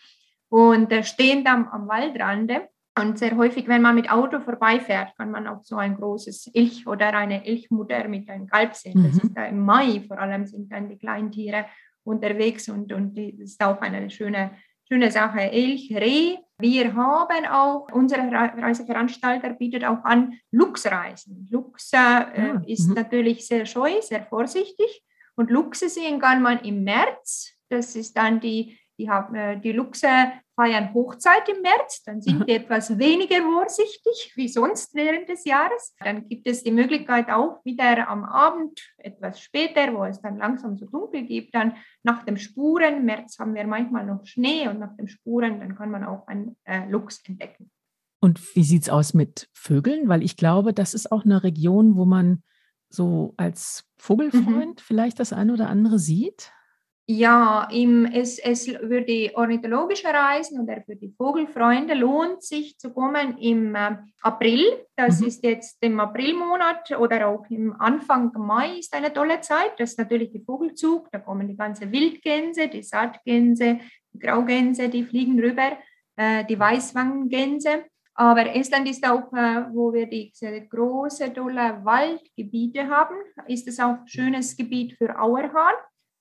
und 0.48 0.92
äh, 0.92 1.02
stehen 1.02 1.44
dann 1.44 1.68
am 1.68 1.88
Waldrand. 1.88 2.52
Und 2.98 3.18
sehr 3.18 3.34
häufig, 3.38 3.68
wenn 3.68 3.80
man 3.80 3.94
mit 3.94 4.10
Auto 4.10 4.38
vorbeifährt, 4.40 5.16
kann 5.16 5.30
man 5.30 5.46
auch 5.46 5.62
so 5.64 5.76
ein 5.76 5.96
großes 5.96 6.50
Elch 6.52 6.86
oder 6.86 7.14
eine 7.14 7.42
Elchmutter 7.46 8.06
mit 8.06 8.28
einem 8.28 8.46
Kalb 8.46 8.74
sehen. 8.74 9.00
Mhm. 9.00 9.04
Das 9.06 9.24
ist 9.24 9.34
da 9.34 9.46
im 9.46 9.60
Mai 9.60 10.02
vor 10.06 10.18
allem 10.18 10.46
sind 10.46 10.70
dann 10.70 10.90
die 10.90 10.98
kleinen 10.98 11.30
Tiere 11.30 11.64
unterwegs 12.04 12.68
und, 12.68 12.92
und 12.92 13.16
das 13.16 13.52
ist 13.52 13.64
auch 13.64 13.80
eine 13.80 14.10
schöne 14.10 14.50
Sache. 15.10 15.40
Elch, 15.40 15.90
Reh. 15.94 16.36
Wir 16.58 16.94
haben 16.94 17.46
auch, 17.46 17.88
unsere 17.92 18.30
Reiseveranstalter 18.30 19.54
bietet 19.54 19.84
auch 19.84 20.04
an 20.04 20.34
Luchsreisen. 20.52 21.48
Lux 21.50 21.92
äh, 21.92 21.96
ah, 21.96 22.62
ist 22.66 22.88
mhm. 22.88 22.94
natürlich 22.94 23.46
sehr 23.46 23.66
scheu, 23.66 24.00
sehr 24.00 24.24
vorsichtig. 24.26 25.02
Und 25.34 25.50
Luchse 25.50 25.88
sehen 25.88 26.20
kann 26.20 26.42
man 26.42 26.60
im 26.60 26.84
März. 26.84 27.52
Das 27.68 27.96
ist 27.96 28.16
dann 28.16 28.38
die 28.38 28.78
die, 28.98 29.08
haben, 29.08 29.34
äh, 29.34 29.60
die 29.60 29.72
Luchse 29.72 30.08
feiern 30.54 30.92
Hochzeit 30.92 31.48
im 31.48 31.62
März, 31.62 32.02
dann 32.04 32.20
sind 32.20 32.46
die 32.46 32.52
etwas 32.52 32.98
weniger 32.98 33.42
vorsichtig 33.42 34.32
wie 34.36 34.48
sonst 34.48 34.94
während 34.94 35.28
des 35.28 35.44
Jahres. 35.44 35.94
Dann 35.98 36.28
gibt 36.28 36.46
es 36.46 36.62
die 36.62 36.70
Möglichkeit 36.70 37.30
auch 37.30 37.64
wieder 37.64 38.08
am 38.08 38.24
Abend, 38.24 38.80
etwas 38.98 39.40
später, 39.40 39.94
wo 39.94 40.04
es 40.04 40.20
dann 40.20 40.38
langsam 40.38 40.76
so 40.76 40.86
dunkel 40.86 41.22
gibt, 41.22 41.54
dann 41.54 41.76
nach 42.02 42.24
dem 42.24 42.36
Spuren, 42.36 42.98
im 42.98 43.04
März 43.04 43.38
haben 43.38 43.54
wir 43.54 43.66
manchmal 43.66 44.06
noch 44.06 44.24
Schnee 44.26 44.68
und 44.68 44.78
nach 44.78 44.94
dem 44.96 45.08
Spuren, 45.08 45.60
dann 45.60 45.74
kann 45.74 45.90
man 45.90 46.04
auch 46.04 46.26
einen 46.26 46.56
äh, 46.64 46.88
Luchs 46.88 47.22
entdecken. 47.26 47.70
Und 48.20 48.54
wie 48.54 48.62
sieht 48.62 48.82
es 48.82 48.88
aus 48.88 49.14
mit 49.14 49.48
Vögeln? 49.52 50.08
Weil 50.08 50.22
ich 50.22 50.36
glaube, 50.36 50.72
das 50.72 50.94
ist 50.94 51.10
auch 51.10 51.24
eine 51.24 51.42
Region, 51.42 51.96
wo 51.96 52.04
man 52.04 52.44
so 52.88 53.34
als 53.36 53.84
Vogelfreund 53.96 54.76
mhm. 54.76 54.82
vielleicht 54.82 55.18
das 55.18 55.32
eine 55.32 55.52
oder 55.52 55.68
andere 55.68 55.98
sieht. 55.98 56.52
Ja, 57.06 57.68
im, 57.72 58.04
es, 58.04 58.38
es 58.38 58.64
für 58.66 59.02
die 59.02 59.32
ornithologische 59.34 60.06
Reisen 60.06 60.60
oder 60.60 60.82
für 60.82 60.94
die 60.94 61.10
Vogelfreunde 61.10 61.94
lohnt 61.94 62.44
sich 62.44 62.78
zu 62.78 62.92
kommen 62.94 63.36
im 63.38 63.74
äh, 63.74 63.96
April. 64.20 64.86
Das 64.94 65.20
mhm. 65.20 65.26
ist 65.26 65.42
jetzt 65.42 65.78
im 65.80 65.98
Aprilmonat 65.98 66.92
oder 66.92 67.26
auch 67.26 67.44
im 67.50 67.74
Anfang 67.80 68.30
Mai 68.34 68.78
ist 68.78 68.94
eine 68.94 69.12
tolle 69.12 69.40
Zeit. 69.40 69.72
Das 69.78 69.90
ist 69.90 69.98
natürlich 69.98 70.30
der 70.30 70.42
Vogelzug. 70.42 71.10
Da 71.10 71.18
kommen 71.18 71.48
die 71.48 71.56
ganzen 71.56 71.90
Wildgänse, 71.90 72.68
die 72.68 72.84
Saatgänse, 72.84 73.80
die 74.12 74.18
Graugänse, 74.20 74.88
die 74.88 75.02
fliegen 75.02 75.40
rüber, 75.40 75.72
äh, 76.14 76.44
die 76.44 76.58
Weißwangengänse. 76.58 77.84
Aber 78.14 78.54
Estland 78.54 78.88
ist 78.88 79.04
auch, 79.04 79.32
äh, 79.32 79.64
wo 79.72 79.92
wir 79.92 80.06
diese 80.06 80.68
große, 80.68 81.32
tolle 81.32 81.84
Waldgebiete 81.84 82.88
haben, 82.88 83.16
ist 83.48 83.66
es 83.66 83.80
auch 83.80 83.98
ein 83.98 84.06
schönes 84.06 84.56
Gebiet 84.56 84.92
für 84.96 85.18
Auerhahn 85.18 85.74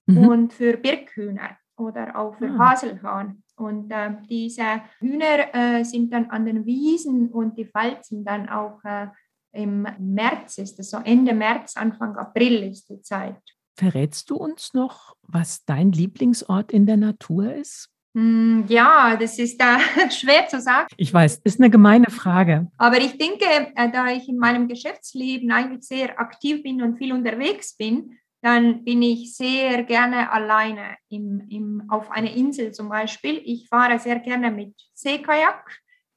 mhm. 0.05 0.27
und 0.27 0.53
für 0.53 0.77
Birkhühner 0.77 1.58
oder 1.77 2.15
auch 2.15 2.36
für 2.36 2.50
ah. 2.50 2.72
Haselhahn. 2.72 3.43
Und 3.55 3.91
äh, 3.91 4.12
diese 4.29 4.81
Hühner 5.00 5.53
äh, 5.53 5.84
sind 5.84 6.12
dann 6.12 6.29
an 6.29 6.46
den 6.46 6.65
Wiesen 6.65 7.29
und 7.29 7.58
die 7.58 7.65
falzen 7.65 8.25
dann 8.25 8.50
auch 8.50 8.84
äh, 8.84 9.08
im 9.53 9.86
März, 10.00 10.58
ist 10.58 10.79
das 10.79 10.89
so 10.89 10.98
Ende 10.98 11.34
März, 11.34 11.75
Anfang 11.75 12.15
April 12.15 12.63
ist 12.63 12.89
die 12.89 13.01
Zeit. 13.01 13.41
Verrätst 13.75 14.29
du 14.29 14.36
uns 14.36 14.74
noch, 14.74 15.15
was 15.24 15.65
dein 15.65 15.91
Lieblingsort 15.91 16.72
in 16.72 16.86
der 16.86 16.98
Natur 16.98 17.53
ist? 17.53 17.89
Hm, 18.13 18.65
ja, 18.67 19.15
das 19.15 19.39
ist 19.39 19.60
da 19.60 19.79
schwer 20.10 20.48
zu 20.48 20.60
sagen. 20.60 20.88
Ich 20.98 21.13
weiß, 21.13 21.41
ist 21.43 21.60
eine 21.60 21.70
gemeine 21.70 22.10
Frage. 22.10 22.70
Aber 22.77 22.98
ich 22.98 23.17
denke, 23.17 23.46
äh, 23.46 23.91
da 23.91 24.08
ich 24.08 24.27
in 24.27 24.38
meinem 24.38 24.67
Geschäftsleben 24.67 25.51
eigentlich 25.51 25.84
sehr 25.84 26.20
aktiv 26.20 26.62
bin 26.63 26.81
und 26.81 26.98
viel 26.98 27.13
unterwegs 27.13 27.75
bin, 27.77 28.17
dann 28.41 28.83
bin 28.83 29.01
ich 29.01 29.36
sehr 29.36 29.83
gerne 29.83 30.31
alleine 30.31 30.98
im, 31.10 31.48
im, 31.50 31.83
auf 31.89 32.10
einer 32.12 32.31
Insel 32.31 32.71
zum 32.71 32.89
Beispiel. 32.89 33.41
Ich 33.43 33.67
fahre 33.69 34.00
sehr 34.00 34.19
gerne 34.19 34.51
mit 34.51 34.74
Seekajak 34.93 35.63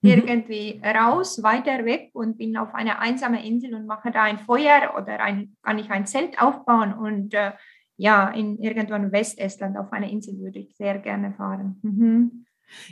mhm. 0.04 0.10
irgendwie 0.10 0.80
raus, 0.84 1.42
weiter 1.42 1.84
weg 1.84 2.10
und 2.12 2.38
bin 2.38 2.56
auf 2.56 2.74
einer 2.74 2.98
einsamen 2.98 3.40
Insel 3.40 3.74
und 3.74 3.86
mache 3.86 4.10
da 4.10 4.22
ein 4.22 4.38
Feuer 4.38 4.94
oder 4.96 5.20
ein, 5.20 5.56
kann 5.62 5.78
ich 5.78 5.90
ein 5.90 6.06
Zelt 6.06 6.40
aufbauen 6.40 6.94
und 6.94 7.34
äh, 7.34 7.52
ja, 7.96 8.28
in 8.30 8.58
irgendwann 8.58 9.12
Westestland 9.12 9.76
auf 9.76 9.92
einer 9.92 10.08
Insel 10.08 10.38
würde 10.38 10.58
ich 10.58 10.76
sehr 10.76 10.98
gerne 10.98 11.32
fahren. 11.32 11.78
Mhm. 11.82 12.44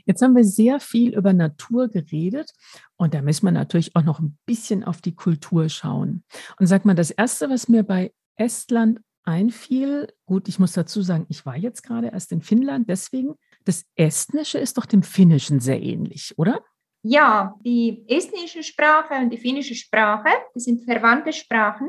Jetzt 0.04 0.22
haben 0.22 0.36
wir 0.36 0.44
sehr 0.44 0.78
viel 0.80 1.16
über 1.16 1.32
Natur 1.32 1.88
geredet 1.88 2.52
und 2.96 3.14
da 3.14 3.22
müssen 3.22 3.46
wir 3.46 3.52
natürlich 3.52 3.96
auch 3.96 4.04
noch 4.04 4.20
ein 4.20 4.38
bisschen 4.46 4.84
auf 4.84 5.00
die 5.00 5.14
Kultur 5.14 5.68
schauen. 5.68 6.22
Und 6.60 6.66
sag 6.66 6.84
mal, 6.84 6.94
das 6.94 7.10
Erste, 7.10 7.50
was 7.50 7.68
mir 7.68 7.82
bei 7.82 8.12
Estland 8.36 9.00
einfiel, 9.24 10.12
gut, 10.26 10.48
ich 10.48 10.58
muss 10.58 10.72
dazu 10.72 11.02
sagen, 11.02 11.26
ich 11.28 11.46
war 11.46 11.56
jetzt 11.56 11.82
gerade 11.82 12.08
erst 12.08 12.32
in 12.32 12.42
Finnland, 12.42 12.88
deswegen, 12.88 13.34
das 13.64 13.84
Estnische 13.94 14.58
ist 14.58 14.78
doch 14.78 14.86
dem 14.86 15.02
Finnischen 15.02 15.60
sehr 15.60 15.80
ähnlich, 15.80 16.34
oder? 16.36 16.60
Ja, 17.04 17.54
die 17.64 18.04
estnische 18.08 18.62
Sprache 18.62 19.14
und 19.14 19.30
die 19.30 19.38
finnische 19.38 19.74
Sprache, 19.74 20.28
das 20.54 20.64
sind 20.64 20.84
verwandte 20.84 21.32
Sprachen 21.32 21.88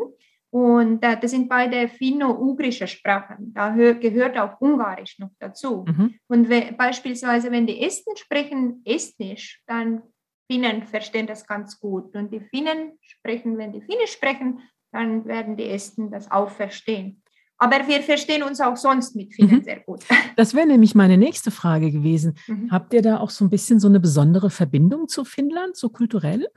und 0.54 1.04
äh, 1.04 1.20
das 1.20 1.32
sind 1.32 1.50
beide 1.50 1.88
finno-ugrische 1.88 2.88
Sprachen. 2.88 3.54
Da 3.56 3.72
gehört 3.72 4.38
auch 4.38 4.62
Ungarisch 4.62 5.18
noch 5.18 5.32
dazu. 5.40 5.84
Mhm. 5.88 6.16
Und 6.28 6.48
beispielsweise, 6.78 7.52
wenn 7.52 7.66
die 7.66 7.82
Esten 7.82 8.16
sprechen 8.16 8.82
Estnisch, 8.86 9.64
dann 9.66 10.04
Finnen 10.46 10.84
verstehen 10.84 11.26
das 11.26 11.48
ganz 11.48 11.80
gut. 11.80 12.16
Und 12.16 12.32
die 12.32 12.42
Finnen 12.42 13.00
sprechen, 13.02 13.58
wenn 13.58 13.74
die 13.74 13.82
Finnisch 13.82 14.12
sprechen, 14.12 14.62
dann 14.92 15.26
werden 15.26 15.58
die 15.58 15.70
Esten 15.70 16.12
das 16.12 16.30
auch 16.30 16.52
verstehen. 16.52 17.23
Aber 17.64 17.88
wir 17.88 18.02
verstehen 18.02 18.44
uns 18.44 18.60
auch 18.60 18.76
sonst 18.76 19.16
mit 19.16 19.34
vielen 19.34 19.60
mhm. 19.60 19.64
sehr 19.64 19.80
gut. 19.80 20.02
Das 20.36 20.54
wäre 20.54 20.68
nämlich 20.68 20.96
meine 20.96 21.18
nächste 21.18 21.50
Frage 21.50 21.92
gewesen. 21.92 22.36
Mhm. 22.48 22.72
Habt 22.72 22.94
ihr 22.94 23.02
da 23.02 23.20
auch 23.20 23.30
so 23.30 23.46
ein 23.46 23.50
bisschen 23.50 23.80
so 23.80 23.88
eine 23.88 24.02
besondere 24.02 24.50
Verbindung 24.50 25.08
zu 25.08 25.24
Finnland, 25.24 25.78
so 25.78 25.88
kulturell? 25.90 26.48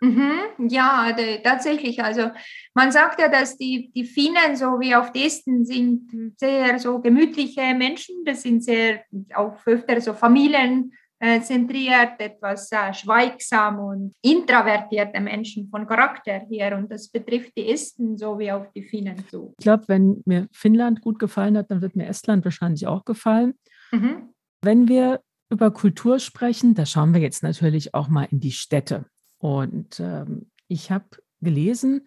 Mhm, 0.00 0.68
ja, 0.68 1.12
de, 1.12 1.40
tatsächlich. 1.42 2.02
Also 2.02 2.30
man 2.74 2.90
sagt 2.90 3.20
ja, 3.20 3.28
dass 3.28 3.56
die, 3.56 3.92
die 3.94 4.04
Finnen 4.04 4.56
so 4.56 4.80
wie 4.80 4.94
auf 4.96 5.12
Desten 5.12 5.64
sind 5.64 6.10
sehr 6.36 6.80
so 6.80 6.98
gemütliche 6.98 7.74
Menschen. 7.74 8.24
Das 8.24 8.42
sind 8.42 8.64
sehr 8.64 9.02
auch 9.34 9.54
öfter 9.66 10.00
so 10.00 10.14
Familien 10.14 10.92
zentriert, 11.40 12.18
etwas 12.18 12.70
äh, 12.72 12.92
schweigsam 12.92 13.78
und 13.78 14.12
introvertierte 14.22 15.20
Menschen 15.20 15.68
von 15.68 15.86
Charakter 15.86 16.40
hier. 16.48 16.76
Und 16.76 16.90
das 16.90 17.08
betrifft 17.08 17.52
die 17.56 17.70
Esten 17.70 18.18
sowie 18.18 18.52
auch 18.52 18.66
die 18.74 18.82
Finnen 18.82 19.24
zu. 19.28 19.54
Ich 19.58 19.64
glaube, 19.64 19.84
wenn 19.88 20.22
mir 20.26 20.48
Finnland 20.52 21.00
gut 21.00 21.18
gefallen 21.18 21.56
hat, 21.56 21.70
dann 21.70 21.80
wird 21.80 21.96
mir 21.96 22.06
Estland 22.06 22.44
wahrscheinlich 22.44 22.86
auch 22.86 23.04
gefallen. 23.04 23.54
Mhm. 23.92 24.30
Wenn 24.62 24.88
wir 24.88 25.20
über 25.48 25.70
Kultur 25.70 26.18
sprechen, 26.18 26.74
da 26.74 26.86
schauen 26.86 27.14
wir 27.14 27.20
jetzt 27.20 27.42
natürlich 27.42 27.94
auch 27.94 28.08
mal 28.08 28.26
in 28.30 28.40
die 28.40 28.52
Städte. 28.52 29.06
Und 29.38 30.00
ähm, 30.00 30.50
ich 30.68 30.90
habe 30.90 31.06
gelesen, 31.40 32.06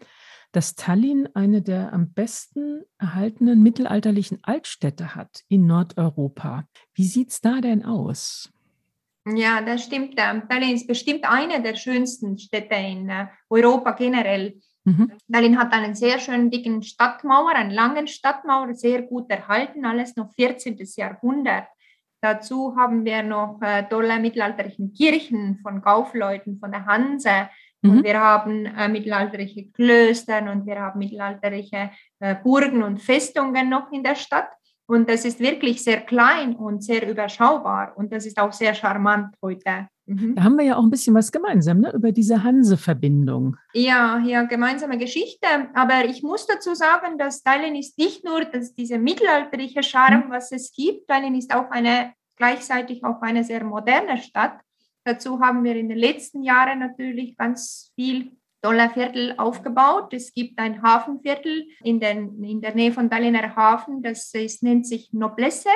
dass 0.52 0.76
Tallinn 0.76 1.30
eine 1.36 1.62
der 1.62 1.94
am 1.94 2.12
besten 2.12 2.84
erhaltenen 2.98 3.62
mittelalterlichen 3.62 4.40
Altstädte 4.44 5.16
hat 5.16 5.44
in 5.48 5.68
Nordeuropa. 5.68 6.66
Wie 6.94 7.06
sieht 7.06 7.30
es 7.30 7.42
da 7.42 7.62
denn 7.62 7.86
aus? 7.86 8.52
Ja, 9.26 9.62
das 9.62 9.84
stimmt. 9.84 10.18
Tallinn 10.18 10.76
ist 10.76 10.88
bestimmt 10.88 11.30
eine 11.30 11.62
der 11.62 11.76
schönsten 11.76 12.38
Städte 12.38 12.76
in 12.76 13.10
äh, 13.10 13.28
Europa 13.50 13.92
generell. 13.92 14.60
Mhm. 14.86 15.12
Tallinn 15.32 15.60
hat 15.60 15.74
einen 15.74 15.94
sehr 15.94 16.20
schönen 16.20 16.50
dicken 16.50 16.82
Stadtmauer, 16.84 17.50
einen 17.50 17.72
langen 17.72 18.08
Stadtmauer, 18.08 18.74
sehr 18.74 19.02
gut 19.02 19.30
erhalten, 19.30 19.86
alles 19.86 20.16
noch 20.16 20.34
14. 20.34 20.78
Jahrhundert. 20.96 21.68
Dazu 22.22 22.76
haben 22.76 23.06
wir 23.06 23.24
noch 23.24 23.62
äh, 23.62 23.84
tolle 23.90 24.20
mittelalterliche 24.20 24.90
Kirchen 24.90 25.60
von 25.62 25.82
Kaufleuten, 25.82 26.60
von 26.60 26.72
der 26.72 26.86
Hanse. 26.86 27.50
Mhm. 27.82 27.92
Und 27.92 28.04
wir 28.04 28.20
haben 28.20 28.66
äh, 28.66 28.88
mittelalterliche 28.88 29.70
Klöster 29.72 30.50
und 30.52 30.66
wir 30.66 30.80
haben 30.80 31.00
mittelalterliche 31.00 31.92
Burgen 32.44 32.84
und 32.84 33.02
Festungen 33.02 33.70
noch 33.70 33.94
in 33.94 34.04
der 34.04 34.16
Stadt. 34.16 34.50
Und 34.90 35.08
das 35.08 35.24
ist 35.24 35.40
wirklich 35.40 35.84
sehr 35.84 36.02
klein 36.02 36.56
und 36.56 36.84
sehr 36.84 37.08
überschaubar. 37.08 37.94
Und 37.96 38.12
das 38.12 38.26
ist 38.26 38.40
auch 38.40 38.52
sehr 38.52 38.74
charmant 38.74 39.36
heute. 39.40 39.88
Mhm. 40.08 40.34
Da 40.34 40.44
haben 40.44 40.58
wir 40.58 40.66
ja 40.66 40.78
auch 40.78 40.82
ein 40.82 40.90
bisschen 40.90 41.14
was 41.14 41.32
gemeinsam, 41.32 41.82
ne? 41.82 41.94
über 41.94 42.12
diese 42.12 42.44
Hanse-Verbindung. 42.44 43.56
Ja, 43.74 44.18
ja, 44.26 44.42
gemeinsame 44.46 44.98
Geschichte. 44.98 45.46
Aber 45.76 46.06
ich 46.06 46.24
muss 46.24 46.48
dazu 46.48 46.74
sagen, 46.74 47.20
dass 47.20 47.44
Tallinn 47.44 47.76
ist 47.76 48.00
nicht 48.00 48.26
nur 48.26 48.44
das, 48.46 48.74
diese 48.74 48.98
mittelalterliche 48.98 49.84
Charme, 49.84 50.26
mhm. 50.26 50.32
was 50.32 50.52
es 50.52 50.72
gibt. 50.72 51.08
Tallinn 51.08 51.36
ist 51.36 51.54
auch 51.54 51.70
eine, 51.70 52.14
gleichzeitig 52.36 53.04
auch 53.04 53.22
eine 53.22 53.44
sehr 53.44 53.64
moderne 53.64 54.18
Stadt. 54.18 54.60
Dazu 55.04 55.40
haben 55.40 55.64
wir 55.64 55.76
in 55.76 55.90
den 55.90 56.00
letzten 56.00 56.42
Jahren 56.42 56.80
natürlich 56.80 57.38
ganz 57.38 57.92
viel 57.94 58.32
Dollarviertel 58.62 59.36
aufgebaut. 59.38 60.14
Es 60.14 60.34
gibt 60.34 60.60
ein 60.60 60.82
Hafenviertel 60.82 61.68
in, 61.84 62.00
den, 62.00 62.44
in 62.44 62.62
der 62.62 62.76
Nähe 62.76 62.92
von 62.92 63.10
Tallinner 63.10 63.56
Hafen, 63.56 64.02
das 64.02 64.34
ist, 64.34 64.64
nennt 64.64 64.86
sich 64.88 65.14
Noblesse. 65.14 65.70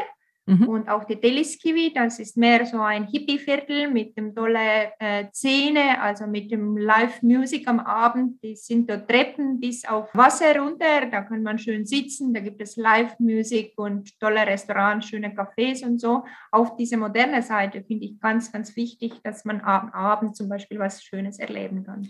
Mhm. 0.45 0.67
Und 0.67 0.89
auch 0.89 1.05
die 1.05 1.19
Deliskivi, 1.19 1.93
das 1.93 2.19
ist 2.19 2.35
mehr 2.35 2.65
so 2.65 2.81
ein 2.81 3.07
Hippie-Viertel 3.07 3.89
mit 3.89 4.17
dem 4.17 4.35
tolle 4.35 4.91
äh, 4.99 5.25
Szene, 5.31 6.01
also 6.01 6.27
mit 6.27 6.51
dem 6.51 6.75
Live-Music 6.75 7.65
am 7.67 7.79
Abend. 7.79 8.43
Die 8.43 8.55
sind 8.57 8.89
dort 8.89 9.07
Treppen 9.07 9.61
bis 9.61 9.85
auf 9.85 10.13
Wasser 10.13 10.59
runter, 10.59 11.05
da 11.09 11.21
kann 11.21 11.43
man 11.43 11.57
schön 11.57 11.85
sitzen, 11.85 12.33
da 12.33 12.41
gibt 12.41 12.61
es 12.61 12.75
Live-Musik 12.75 13.73
und 13.77 14.19
tolle 14.19 14.45
Restaurants, 14.45 15.07
schöne 15.07 15.29
Cafés 15.29 15.85
und 15.85 15.99
so. 16.01 16.25
Auf 16.51 16.75
diese 16.75 16.97
moderne 16.97 17.41
Seite 17.41 17.81
finde 17.81 18.05
ich 18.05 18.19
ganz, 18.19 18.51
ganz 18.51 18.75
wichtig, 18.75 19.13
dass 19.23 19.45
man 19.45 19.61
am 19.61 19.91
Abend 19.91 20.35
zum 20.35 20.49
Beispiel 20.49 20.77
was 20.77 21.01
Schönes 21.03 21.39
erleben 21.39 21.85
kann. 21.85 22.09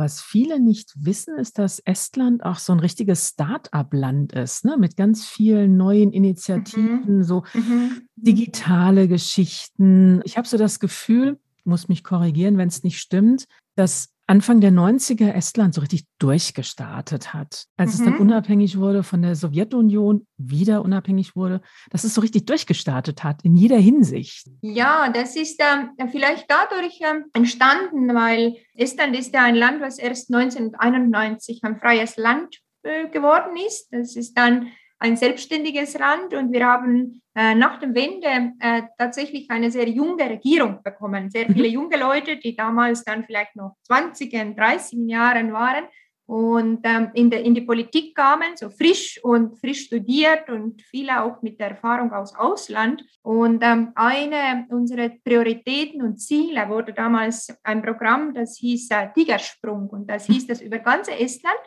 Was 0.00 0.22
viele 0.22 0.58
nicht 0.58 0.94
wissen, 0.96 1.36
ist, 1.36 1.58
dass 1.58 1.78
Estland 1.80 2.42
auch 2.42 2.56
so 2.56 2.72
ein 2.72 2.80
richtiges 2.80 3.28
Start-up-Land 3.28 4.32
ist, 4.32 4.64
ne? 4.64 4.78
mit 4.78 4.96
ganz 4.96 5.26
vielen 5.26 5.76
neuen 5.76 6.10
Initiativen, 6.10 7.18
mhm. 7.18 7.22
so 7.22 7.42
mhm. 7.52 8.00
digitale 8.16 9.08
Geschichten. 9.08 10.22
Ich 10.24 10.38
habe 10.38 10.48
so 10.48 10.56
das 10.56 10.80
Gefühl, 10.80 11.38
muss 11.64 11.88
mich 11.88 12.02
korrigieren, 12.02 12.56
wenn 12.56 12.68
es 12.68 12.82
nicht 12.82 12.98
stimmt, 12.98 13.44
dass 13.76 14.14
Anfang 14.30 14.60
der 14.60 14.70
90er 14.70 15.32
Estland 15.32 15.74
so 15.74 15.80
richtig 15.80 16.04
durchgestartet 16.20 17.34
hat. 17.34 17.64
Als 17.76 17.90
mhm. 17.90 17.98
es 17.98 18.04
dann 18.04 18.14
mhm. 18.14 18.20
unabhängig 18.20 18.78
wurde 18.78 19.02
von 19.02 19.22
der 19.22 19.34
Sowjetunion, 19.34 20.24
wieder 20.36 20.82
unabhängig 20.82 21.34
wurde, 21.34 21.60
dass 21.90 22.04
es 22.04 22.14
so 22.14 22.20
richtig 22.20 22.46
durchgestartet 22.46 23.24
hat 23.24 23.42
in 23.42 23.56
jeder 23.56 23.78
Hinsicht. 23.78 24.46
Ja, 24.60 25.10
das 25.12 25.34
ist 25.34 25.60
äh, 25.60 26.06
vielleicht 26.12 26.48
dadurch 26.48 27.00
äh, 27.00 27.22
entstanden, 27.32 28.14
weil 28.14 28.54
Estland 28.76 29.18
ist 29.18 29.34
ja 29.34 29.42
ein 29.42 29.56
Land, 29.56 29.80
was 29.80 29.98
erst 29.98 30.32
1991 30.32 31.64
ein 31.64 31.80
freies 31.80 32.16
Land 32.16 32.60
äh, 32.84 33.08
geworden 33.08 33.56
ist. 33.66 33.88
Das 33.90 34.14
ist 34.14 34.38
dann 34.38 34.68
ein 35.00 35.16
selbstständiges 35.16 35.98
Land 35.98 36.34
und 36.34 36.52
wir 36.52 36.66
haben 36.66 37.22
äh, 37.34 37.54
nach 37.54 37.80
dem 37.80 37.94
Wende 37.94 38.52
äh, 38.60 38.82
tatsächlich 38.98 39.50
eine 39.50 39.70
sehr 39.70 39.88
junge 39.88 40.28
Regierung 40.28 40.82
bekommen. 40.82 41.30
Sehr 41.30 41.46
viele 41.46 41.68
mhm. 41.68 41.74
junge 41.74 41.96
Leute, 41.96 42.36
die 42.36 42.54
damals 42.54 43.02
dann 43.04 43.24
vielleicht 43.24 43.56
noch 43.56 43.76
20, 43.86 44.30
30 44.56 44.98
Jahren 45.08 45.52
waren 45.52 45.84
und 46.30 46.80
ähm, 46.84 47.10
in, 47.14 47.28
de, 47.28 47.42
in 47.42 47.54
die 47.54 47.62
Politik 47.62 48.14
kamen, 48.14 48.56
so 48.56 48.70
frisch 48.70 49.18
und 49.24 49.58
frisch 49.58 49.86
studiert 49.86 50.48
und 50.48 50.80
viele 50.82 51.24
auch 51.24 51.42
mit 51.42 51.58
der 51.58 51.70
Erfahrung 51.70 52.12
aus 52.12 52.36
Ausland. 52.36 53.02
Und 53.22 53.64
ähm, 53.64 53.90
eine 53.96 54.64
unserer 54.68 55.08
Prioritäten 55.24 56.02
und 56.02 56.18
Ziele 56.18 56.68
wurde 56.68 56.92
damals 56.92 57.52
ein 57.64 57.82
Programm, 57.82 58.32
das 58.32 58.58
hieß 58.58 58.90
äh, 58.90 59.08
Tigersprung 59.12 59.88
und 59.88 60.08
das 60.08 60.26
hieß 60.26 60.46
das 60.46 60.60
über 60.60 60.78
ganze 60.78 61.18
Estland 61.18 61.58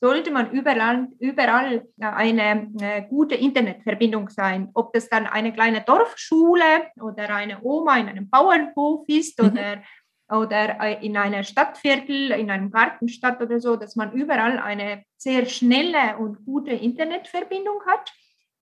sollte 0.00 0.30
man 0.30 0.50
überall, 0.50 1.08
überall 1.18 1.86
eine 2.00 2.70
äh, 2.80 3.02
gute 3.02 3.34
Internetverbindung 3.34 4.30
sein. 4.30 4.70
Ob 4.72 4.92
das 4.94 5.08
dann 5.08 5.26
eine 5.26 5.52
kleine 5.52 5.82
Dorfschule 5.82 6.90
oder 7.00 7.28
eine 7.34 7.62
Oma 7.62 7.98
in 7.98 8.08
einem 8.08 8.30
Bauernhof 8.30 9.06
ist 9.08 9.40
mhm. 9.40 9.50
oder, 9.50 9.82
oder 10.30 10.80
äh, 10.80 11.04
in 11.04 11.16
einer 11.18 11.44
Stadtviertel, 11.44 12.32
in 12.32 12.50
einem 12.50 12.70
Gartenstadt 12.70 13.42
oder 13.42 13.60
so, 13.60 13.76
dass 13.76 13.94
man 13.94 14.12
überall 14.12 14.58
eine 14.58 15.04
sehr 15.18 15.44
schnelle 15.46 16.16
und 16.18 16.44
gute 16.46 16.70
Internetverbindung 16.70 17.80
hat. 17.86 18.10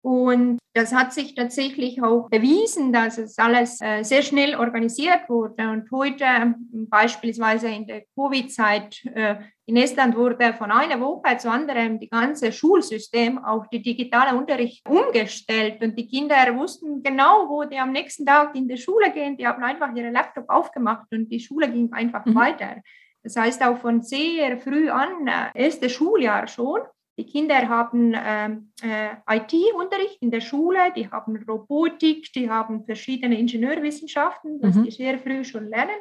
Und 0.03 0.59
das 0.73 0.95
hat 0.95 1.13
sich 1.13 1.35
tatsächlich 1.35 2.03
auch 2.03 2.31
bewiesen, 2.31 2.93
dass 2.93 3.19
es 3.19 3.37
alles 3.39 3.81
äh, 3.83 4.03
sehr 4.03 4.23
schnell 4.23 4.55
organisiert 4.55 5.29
wurde. 5.29 5.69
Und 5.69 5.91
heute 5.91 6.55
beispielsweise 6.73 7.69
in 7.69 7.87
der 7.87 8.05
Covid-Zeit 8.15 9.05
äh, 9.15 9.37
in 9.67 9.77
Estland 9.77 10.17
wurde 10.17 10.55
von 10.55 10.71
einer 10.71 11.01
Woche 11.01 11.37
zur 11.37 11.53
anderen 11.53 12.01
die 12.01 12.09
ganze 12.09 12.51
Schulsystem 12.51 13.45
auf 13.45 13.69
die 13.69 13.83
digitale 13.83 14.37
Unterricht 14.37 14.89
umgestellt. 14.89 15.83
Und 15.83 15.99
die 15.99 16.09
Kinder 16.09 16.57
wussten 16.57 17.03
genau, 17.03 17.49
wo 17.49 17.65
die 17.65 17.79
am 17.79 17.93
nächsten 17.93 18.25
Tag 18.25 18.55
in 18.55 18.69
die 18.69 18.79
Schule 18.79 19.13
gehen. 19.13 19.37
Die 19.37 19.47
haben 19.47 19.63
einfach 19.63 19.95
ihre 19.95 20.11
Laptop 20.11 20.49
aufgemacht 20.49 21.09
und 21.13 21.29
die 21.29 21.41
Schule 21.41 21.71
ging 21.71 21.93
einfach 21.93 22.25
mhm. 22.25 22.35
weiter. 22.37 22.77
Das 23.23 23.37
heißt 23.37 23.63
auch 23.63 23.77
von 23.77 24.03
sehr 24.03 24.57
früh 24.59 24.89
an, 24.89 25.27
äh, 25.27 25.51
erste 25.55 25.91
Schuljahr 25.91 26.47
schon, 26.47 26.81
die 27.21 27.27
Kinder 27.27 27.69
haben 27.69 28.15
ähm, 28.17 28.73
äh, 28.83 29.11
IT-Unterricht 29.29 30.17
in 30.23 30.31
der 30.31 30.41
Schule, 30.41 30.91
die 30.97 31.11
haben 31.11 31.37
Robotik, 31.47 32.33
die 32.33 32.49
haben 32.49 32.85
verschiedene 32.85 33.39
Ingenieurwissenschaften, 33.39 34.59
was 34.63 34.75
mhm. 34.75 34.85
die 34.85 34.91
sehr 34.91 35.19
früh 35.19 35.45
schon 35.45 35.69
lernen. 35.69 35.97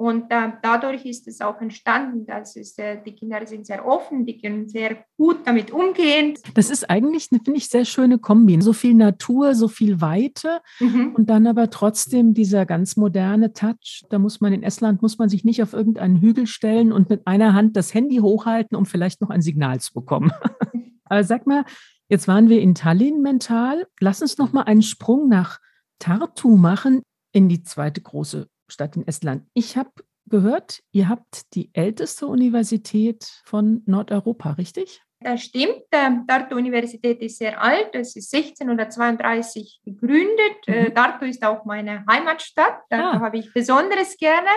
Und 0.00 0.30
äh, 0.30 0.52
dadurch 0.62 1.04
ist 1.04 1.28
es 1.28 1.42
auch 1.42 1.60
entstanden, 1.60 2.24
dass 2.24 2.56
es, 2.56 2.78
äh, 2.78 3.02
die 3.04 3.14
Kinder 3.14 3.46
sind 3.46 3.66
sehr 3.66 3.84
offen, 3.86 4.24
die 4.24 4.40
können 4.40 4.66
sehr 4.66 5.04
gut 5.18 5.40
damit 5.44 5.72
umgehen. 5.72 6.38
Das 6.54 6.70
ist 6.70 6.88
eigentlich 6.88 7.28
eine, 7.30 7.42
finde 7.44 7.58
ich, 7.58 7.68
sehr 7.68 7.84
schöne 7.84 8.16
Kombi. 8.16 8.58
So 8.62 8.72
viel 8.72 8.94
Natur, 8.94 9.54
so 9.54 9.68
viel 9.68 10.00
Weite 10.00 10.62
mhm. 10.78 11.14
und 11.14 11.28
dann 11.28 11.46
aber 11.46 11.68
trotzdem 11.68 12.32
dieser 12.32 12.64
ganz 12.64 12.96
moderne 12.96 13.52
Touch. 13.52 14.06
Da 14.08 14.18
muss 14.18 14.40
man 14.40 14.54
in 14.54 14.62
Estland, 14.62 15.02
muss 15.02 15.18
man 15.18 15.28
sich 15.28 15.44
nicht 15.44 15.62
auf 15.62 15.74
irgendeinen 15.74 16.18
Hügel 16.22 16.46
stellen 16.46 16.92
und 16.92 17.10
mit 17.10 17.26
einer 17.26 17.52
Hand 17.52 17.76
das 17.76 17.92
Handy 17.92 18.20
hochhalten, 18.20 18.78
um 18.78 18.86
vielleicht 18.86 19.20
noch 19.20 19.28
ein 19.28 19.42
Signal 19.42 19.80
zu 19.80 19.92
bekommen. 19.92 20.32
aber 21.04 21.24
sag 21.24 21.46
mal, 21.46 21.66
jetzt 22.08 22.26
waren 22.26 22.48
wir 22.48 22.62
in 22.62 22.74
Tallinn 22.74 23.20
mental. 23.20 23.86
Lass 24.00 24.22
uns 24.22 24.38
noch 24.38 24.54
mal 24.54 24.62
einen 24.62 24.80
Sprung 24.80 25.28
nach 25.28 25.58
Tartu 25.98 26.56
machen 26.56 27.02
in 27.32 27.50
die 27.50 27.62
zweite 27.62 28.00
große 28.00 28.48
Stadt 28.70 28.96
in 28.96 29.06
Estland. 29.06 29.46
Ich 29.54 29.76
habe 29.76 29.90
gehört, 30.26 30.82
ihr 30.92 31.08
habt 31.08 31.54
die 31.54 31.70
älteste 31.74 32.26
Universität 32.26 33.24
von 33.44 33.82
Nordeuropa, 33.86 34.52
richtig? 34.52 35.02
Das 35.22 35.42
stimmt. 35.42 35.82
Die 35.92 36.26
Tartu-Universität 36.26 37.20
ist 37.20 37.38
sehr 37.38 37.60
alt. 37.60 37.90
Es 37.92 38.16
ist 38.16 38.34
1632 38.34 39.80
gegründet. 39.84 40.66
Mhm. 40.66 40.74
Äh, 40.74 40.90
Tartu 40.92 41.26
ist 41.26 41.44
auch 41.44 41.64
meine 41.66 42.04
Heimatstadt. 42.08 42.80
Da 42.88 43.12
ah. 43.12 43.20
habe 43.20 43.38
ich 43.38 43.52
besonderes 43.52 44.16
gerne. 44.16 44.48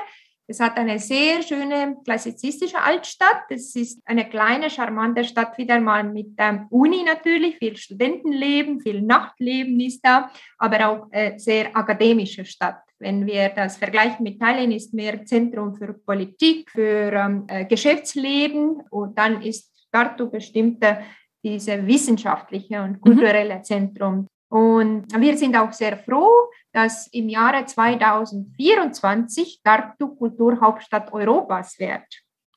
Es 0.46 0.60
hat 0.60 0.78
eine 0.78 1.00
sehr 1.00 1.42
schöne 1.42 1.98
klassizistische 2.04 2.82
Altstadt. 2.82 3.44
Es 3.50 3.76
ist 3.76 4.02
eine 4.06 4.28
kleine, 4.28 4.70
charmante 4.70 5.24
Stadt 5.24 5.58
wieder 5.58 5.80
mal 5.80 6.04
mit 6.04 6.34
ähm, 6.38 6.68
Uni 6.70 7.04
natürlich, 7.04 7.58
viel 7.58 7.78
Studentenleben, 7.78 8.82
viel 8.82 9.02
Nachtleben 9.02 9.80
ist 9.80 10.02
da, 10.02 10.30
aber 10.58 10.90
auch 10.90 11.08
äh, 11.12 11.38
sehr 11.38 11.76
akademische 11.76 12.44
Stadt. 12.44 12.82
Wenn 13.04 13.26
wir 13.26 13.50
das 13.50 13.76
vergleichen 13.76 14.24
mit 14.24 14.40
Thailand, 14.40 14.74
ist 14.74 14.94
mehr 14.94 15.26
Zentrum 15.26 15.76
für 15.76 15.94
Politik, 15.94 16.72
für 16.72 17.12
ähm, 17.12 17.44
äh, 17.48 17.66
Geschäftsleben 17.66 18.82
und 18.90 19.18
dann 19.18 19.42
ist 19.42 19.70
Tartu 19.92 20.30
bestimmte 20.30 21.00
diese 21.44 21.86
wissenschaftliche 21.86 22.82
und 22.82 22.94
mhm. 22.94 23.02
kulturelle 23.02 23.58
mhm. 23.58 23.64
Zentrum. 23.64 24.28
Und 24.50 25.06
wir 25.20 25.38
sind 25.38 25.58
auch 25.58 25.74
sehr 25.74 25.98
froh, 25.98 26.32
dass 26.72 27.08
im 27.08 27.28
Jahre 27.28 27.66
2024 27.66 29.62
Tartu 29.64 30.16
Kulturhauptstadt 30.16 31.12
Europas 31.12 31.78
wird. 31.80 32.06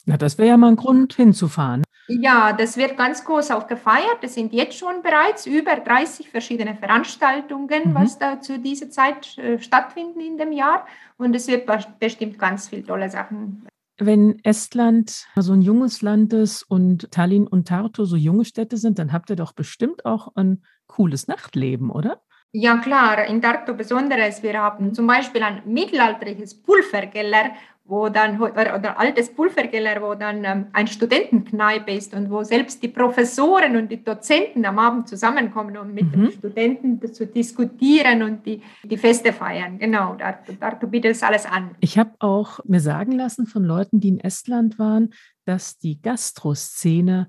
Na, 0.05 0.17
das 0.17 0.39
wäre 0.39 0.51
ja 0.51 0.57
mal 0.57 0.69
ein 0.69 0.77
Grund 0.77 1.15
hinzufahren. 1.15 1.83
Ja, 2.09 2.53
das 2.53 2.77
wird 2.77 2.97
ganz 2.97 3.25
groß 3.25 3.51
auch 3.51 3.67
gefeiert. 3.67 4.19
Es 4.23 4.35
sind 4.35 4.53
jetzt 4.53 4.79
schon 4.79 5.03
bereits 5.03 5.47
über 5.47 5.77
30 5.77 6.31
verschiedene 6.31 6.75
Veranstaltungen, 6.77 7.91
mhm. 7.91 7.95
was 7.95 8.19
da 8.19 8.41
zu 8.41 8.59
dieser 8.59 8.91
Zeit 8.91 9.37
äh, 9.39 9.59
stattfinden 9.59 10.21
in 10.21 10.39
dem 10.39 10.53
Jahr. 10.53 10.87
Und 11.17 11.35
es 11.35 11.49
wird 11.49 11.67
bestimmt 11.99 12.39
ganz 12.39 12.69
viele 12.69 12.85
tolle 12.85 13.11
Sachen. 13.11 13.67
Wenn 13.99 14.39
Estland 14.45 15.27
so 15.37 15.53
ein 15.55 15.63
junges 15.63 16.03
Land 16.03 16.33
ist 16.35 16.63
und 16.63 17.11
Tallinn 17.11 17.47
und 17.47 17.67
Tartu 17.67 18.05
so 18.05 18.17
junge 18.17 18.45
Städte 18.45 18.77
sind, 18.77 18.99
dann 18.99 19.13
habt 19.13 19.31
ihr 19.31 19.37
doch 19.37 19.53
bestimmt 19.53 20.05
auch 20.05 20.29
ein 20.37 20.63
cooles 20.87 21.29
Nachtleben, 21.29 21.91
oder? 21.91 22.21
Ja 22.53 22.79
klar, 22.79 23.25
in 23.27 23.43
Tartu 23.43 23.75
besonderes. 23.75 24.43
Wir 24.43 24.59
haben 24.59 24.95
zum 24.95 25.07
Beispiel 25.07 25.43
ein 25.43 25.63
mittelalterliches 25.67 26.63
Pulverkeller, 26.63 27.53
wo 27.89 28.09
dann, 28.09 28.41
oder 28.41 28.99
altes 28.99 29.33
Pulverkeller, 29.33 30.03
wo 30.03 30.15
dann 30.15 30.45
ähm, 30.45 30.67
ein 30.73 30.87
Studentenkneipe 30.87 31.93
ist 31.93 32.15
und 32.15 32.31
wo 32.31 32.43
selbst 32.43 32.83
die 32.83 32.89
Professoren 32.89 33.77
und 33.77 33.91
die 33.91 34.03
Dozenten 34.03 34.65
am 34.65 34.79
Abend 34.79 35.09
zusammenkommen, 35.09 35.77
um 35.77 35.95
mit 35.95 36.07
mhm. 36.07 36.23
den 36.23 36.33
Studenten 36.33 37.13
zu 37.13 37.27
diskutieren 37.27 38.23
und 38.23 38.45
die, 38.45 38.61
die 38.83 38.97
Feste 38.97 39.33
feiern. 39.33 39.79
Genau, 39.79 40.17
da, 40.17 40.39
da 40.59 40.71
bietet 40.87 41.13
es 41.13 41.23
alles 41.23 41.47
an. 41.47 41.77
Ich 41.81 41.97
habe 41.99 42.13
auch 42.19 42.59
mir 42.65 42.81
sagen 42.81 43.13
lassen 43.13 43.47
von 43.47 43.65
Leuten, 43.65 44.01
die 44.01 44.09
in 44.09 44.21
Estland 44.21 44.79
waren, 44.79 45.11
dass 45.45 45.79
die 45.79 46.01
Gastroszene 46.01 47.29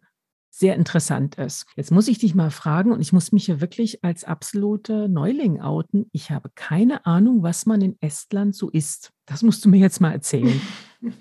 sehr 0.57 0.75
interessant 0.75 1.35
ist. 1.35 1.67
Jetzt 1.75 1.91
muss 1.91 2.07
ich 2.07 2.17
dich 2.17 2.33
mal 2.33 2.49
fragen 2.49 2.91
und 2.91 2.99
ich 2.99 3.13
muss 3.13 3.31
mich 3.31 3.45
hier 3.45 3.61
wirklich 3.61 4.03
als 4.03 4.23
absolute 4.23 5.07
Neuling 5.07 5.61
outen. 5.61 6.09
Ich 6.13 6.31
habe 6.31 6.49
keine 6.55 7.05
Ahnung, 7.05 7.43
was 7.43 7.67
man 7.67 7.81
in 7.81 7.95
Estland 8.01 8.55
so 8.55 8.71
isst. 8.71 9.11
Das 9.27 9.43
musst 9.43 9.63
du 9.63 9.69
mir 9.69 9.77
jetzt 9.77 10.01
mal 10.01 10.11
erzählen. 10.11 10.61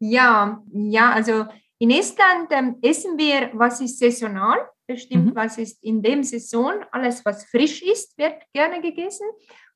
Ja, 0.00 0.62
ja, 0.72 1.10
also 1.10 1.46
in 1.78 1.90
Estland 1.90 2.52
ähm, 2.52 2.76
essen 2.82 3.18
wir, 3.18 3.50
was 3.54 3.80
ist 3.80 3.98
saisonal, 3.98 4.56
bestimmt, 4.86 5.26
mhm. 5.26 5.34
was 5.34 5.58
ist 5.58 5.82
in 5.82 6.00
dem 6.00 6.22
Saison. 6.22 6.72
Alles, 6.92 7.24
was 7.24 7.44
frisch 7.46 7.82
ist, 7.82 8.16
wird 8.16 8.40
gerne 8.52 8.80
gegessen. 8.80 9.26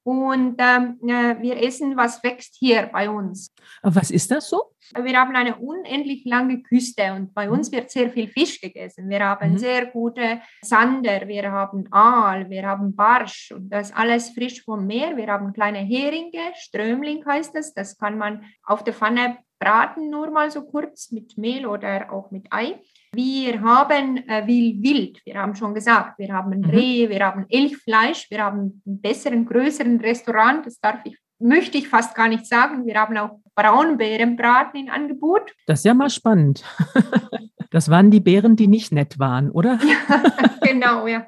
Und 0.04 0.56
ähm, 0.58 0.98
äh, 1.08 1.40
wir 1.40 1.62
essen, 1.62 1.96
was 1.96 2.22
wächst 2.24 2.56
hier 2.58 2.90
bei 2.92 3.08
uns. 3.08 3.54
Was 3.82 4.10
ist 4.10 4.30
das 4.30 4.48
so? 4.48 4.72
Wir 5.00 5.18
haben 5.18 5.34
eine 5.36 5.56
unendlich 5.56 6.24
lange 6.24 6.62
Küste 6.62 7.14
und 7.14 7.32
bei 7.34 7.48
uns 7.48 7.70
wird 7.70 7.90
sehr 7.90 8.10
viel 8.10 8.28
Fisch 8.28 8.60
gegessen. 8.60 9.08
Wir 9.08 9.24
haben 9.24 9.52
mhm. 9.52 9.58
sehr 9.58 9.86
gute 9.86 10.40
Sander, 10.60 11.26
wir 11.28 11.50
haben 11.50 11.86
Aal, 11.92 12.50
wir 12.50 12.66
haben 12.66 12.94
Barsch 12.94 13.52
und 13.52 13.70
das 13.70 13.92
alles 13.92 14.30
frisch 14.30 14.62
vom 14.64 14.86
Meer. 14.86 15.16
Wir 15.16 15.28
haben 15.28 15.52
kleine 15.52 15.78
Heringe, 15.78 16.52
Strömling 16.56 17.24
heißt 17.24 17.54
das. 17.54 17.72
Das 17.72 17.96
kann 17.96 18.18
man 18.18 18.44
auf 18.64 18.82
der 18.82 18.94
Pfanne 18.94 19.38
braten, 19.62 20.10
nur 20.10 20.30
mal 20.30 20.50
so 20.50 20.62
kurz 20.62 21.12
mit 21.12 21.38
Mehl 21.38 21.66
oder 21.66 22.12
auch 22.12 22.30
mit 22.32 22.46
Ei. 22.50 22.80
Wir 23.12 23.60
haben 23.60 24.16
äh, 24.28 24.46
Wild, 24.46 25.20
wir 25.24 25.34
haben 25.34 25.54
schon 25.54 25.74
gesagt, 25.74 26.18
wir 26.18 26.32
haben 26.32 26.58
mhm. 26.58 26.64
Reh, 26.64 27.08
wir 27.08 27.24
haben 27.24 27.46
Elchfleisch, 27.48 28.28
wir 28.30 28.42
haben 28.42 28.82
einen 28.84 29.00
besseren, 29.00 29.46
größeren 29.46 30.00
Restaurant, 30.00 30.66
das 30.66 30.80
darf 30.80 31.00
ich, 31.04 31.16
möchte 31.38 31.78
ich 31.78 31.88
fast 31.88 32.14
gar 32.14 32.28
nicht 32.28 32.46
sagen. 32.46 32.86
Wir 32.86 32.94
haben 33.00 33.16
auch 33.18 33.38
Braunbärenbraten 33.54 34.80
in 34.80 34.90
Angebot. 34.90 35.54
Das 35.66 35.80
ist 35.80 35.84
ja 35.84 35.94
mal 35.94 36.10
spannend. 36.10 36.64
Das 37.72 37.88
waren 37.88 38.10
die 38.10 38.20
Beeren, 38.20 38.54
die 38.54 38.68
nicht 38.68 38.92
nett 38.92 39.18
waren, 39.18 39.50
oder? 39.50 39.78
Ja, 40.10 40.22
genau, 40.60 41.06
ja. 41.06 41.26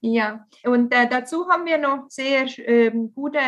ja. 0.00 0.44
Und 0.64 0.92
äh, 0.92 1.08
dazu 1.08 1.48
haben 1.48 1.66
wir 1.66 1.78
noch 1.78 2.06
sehr 2.08 2.46
äh, 2.58 2.90
gute 3.14 3.38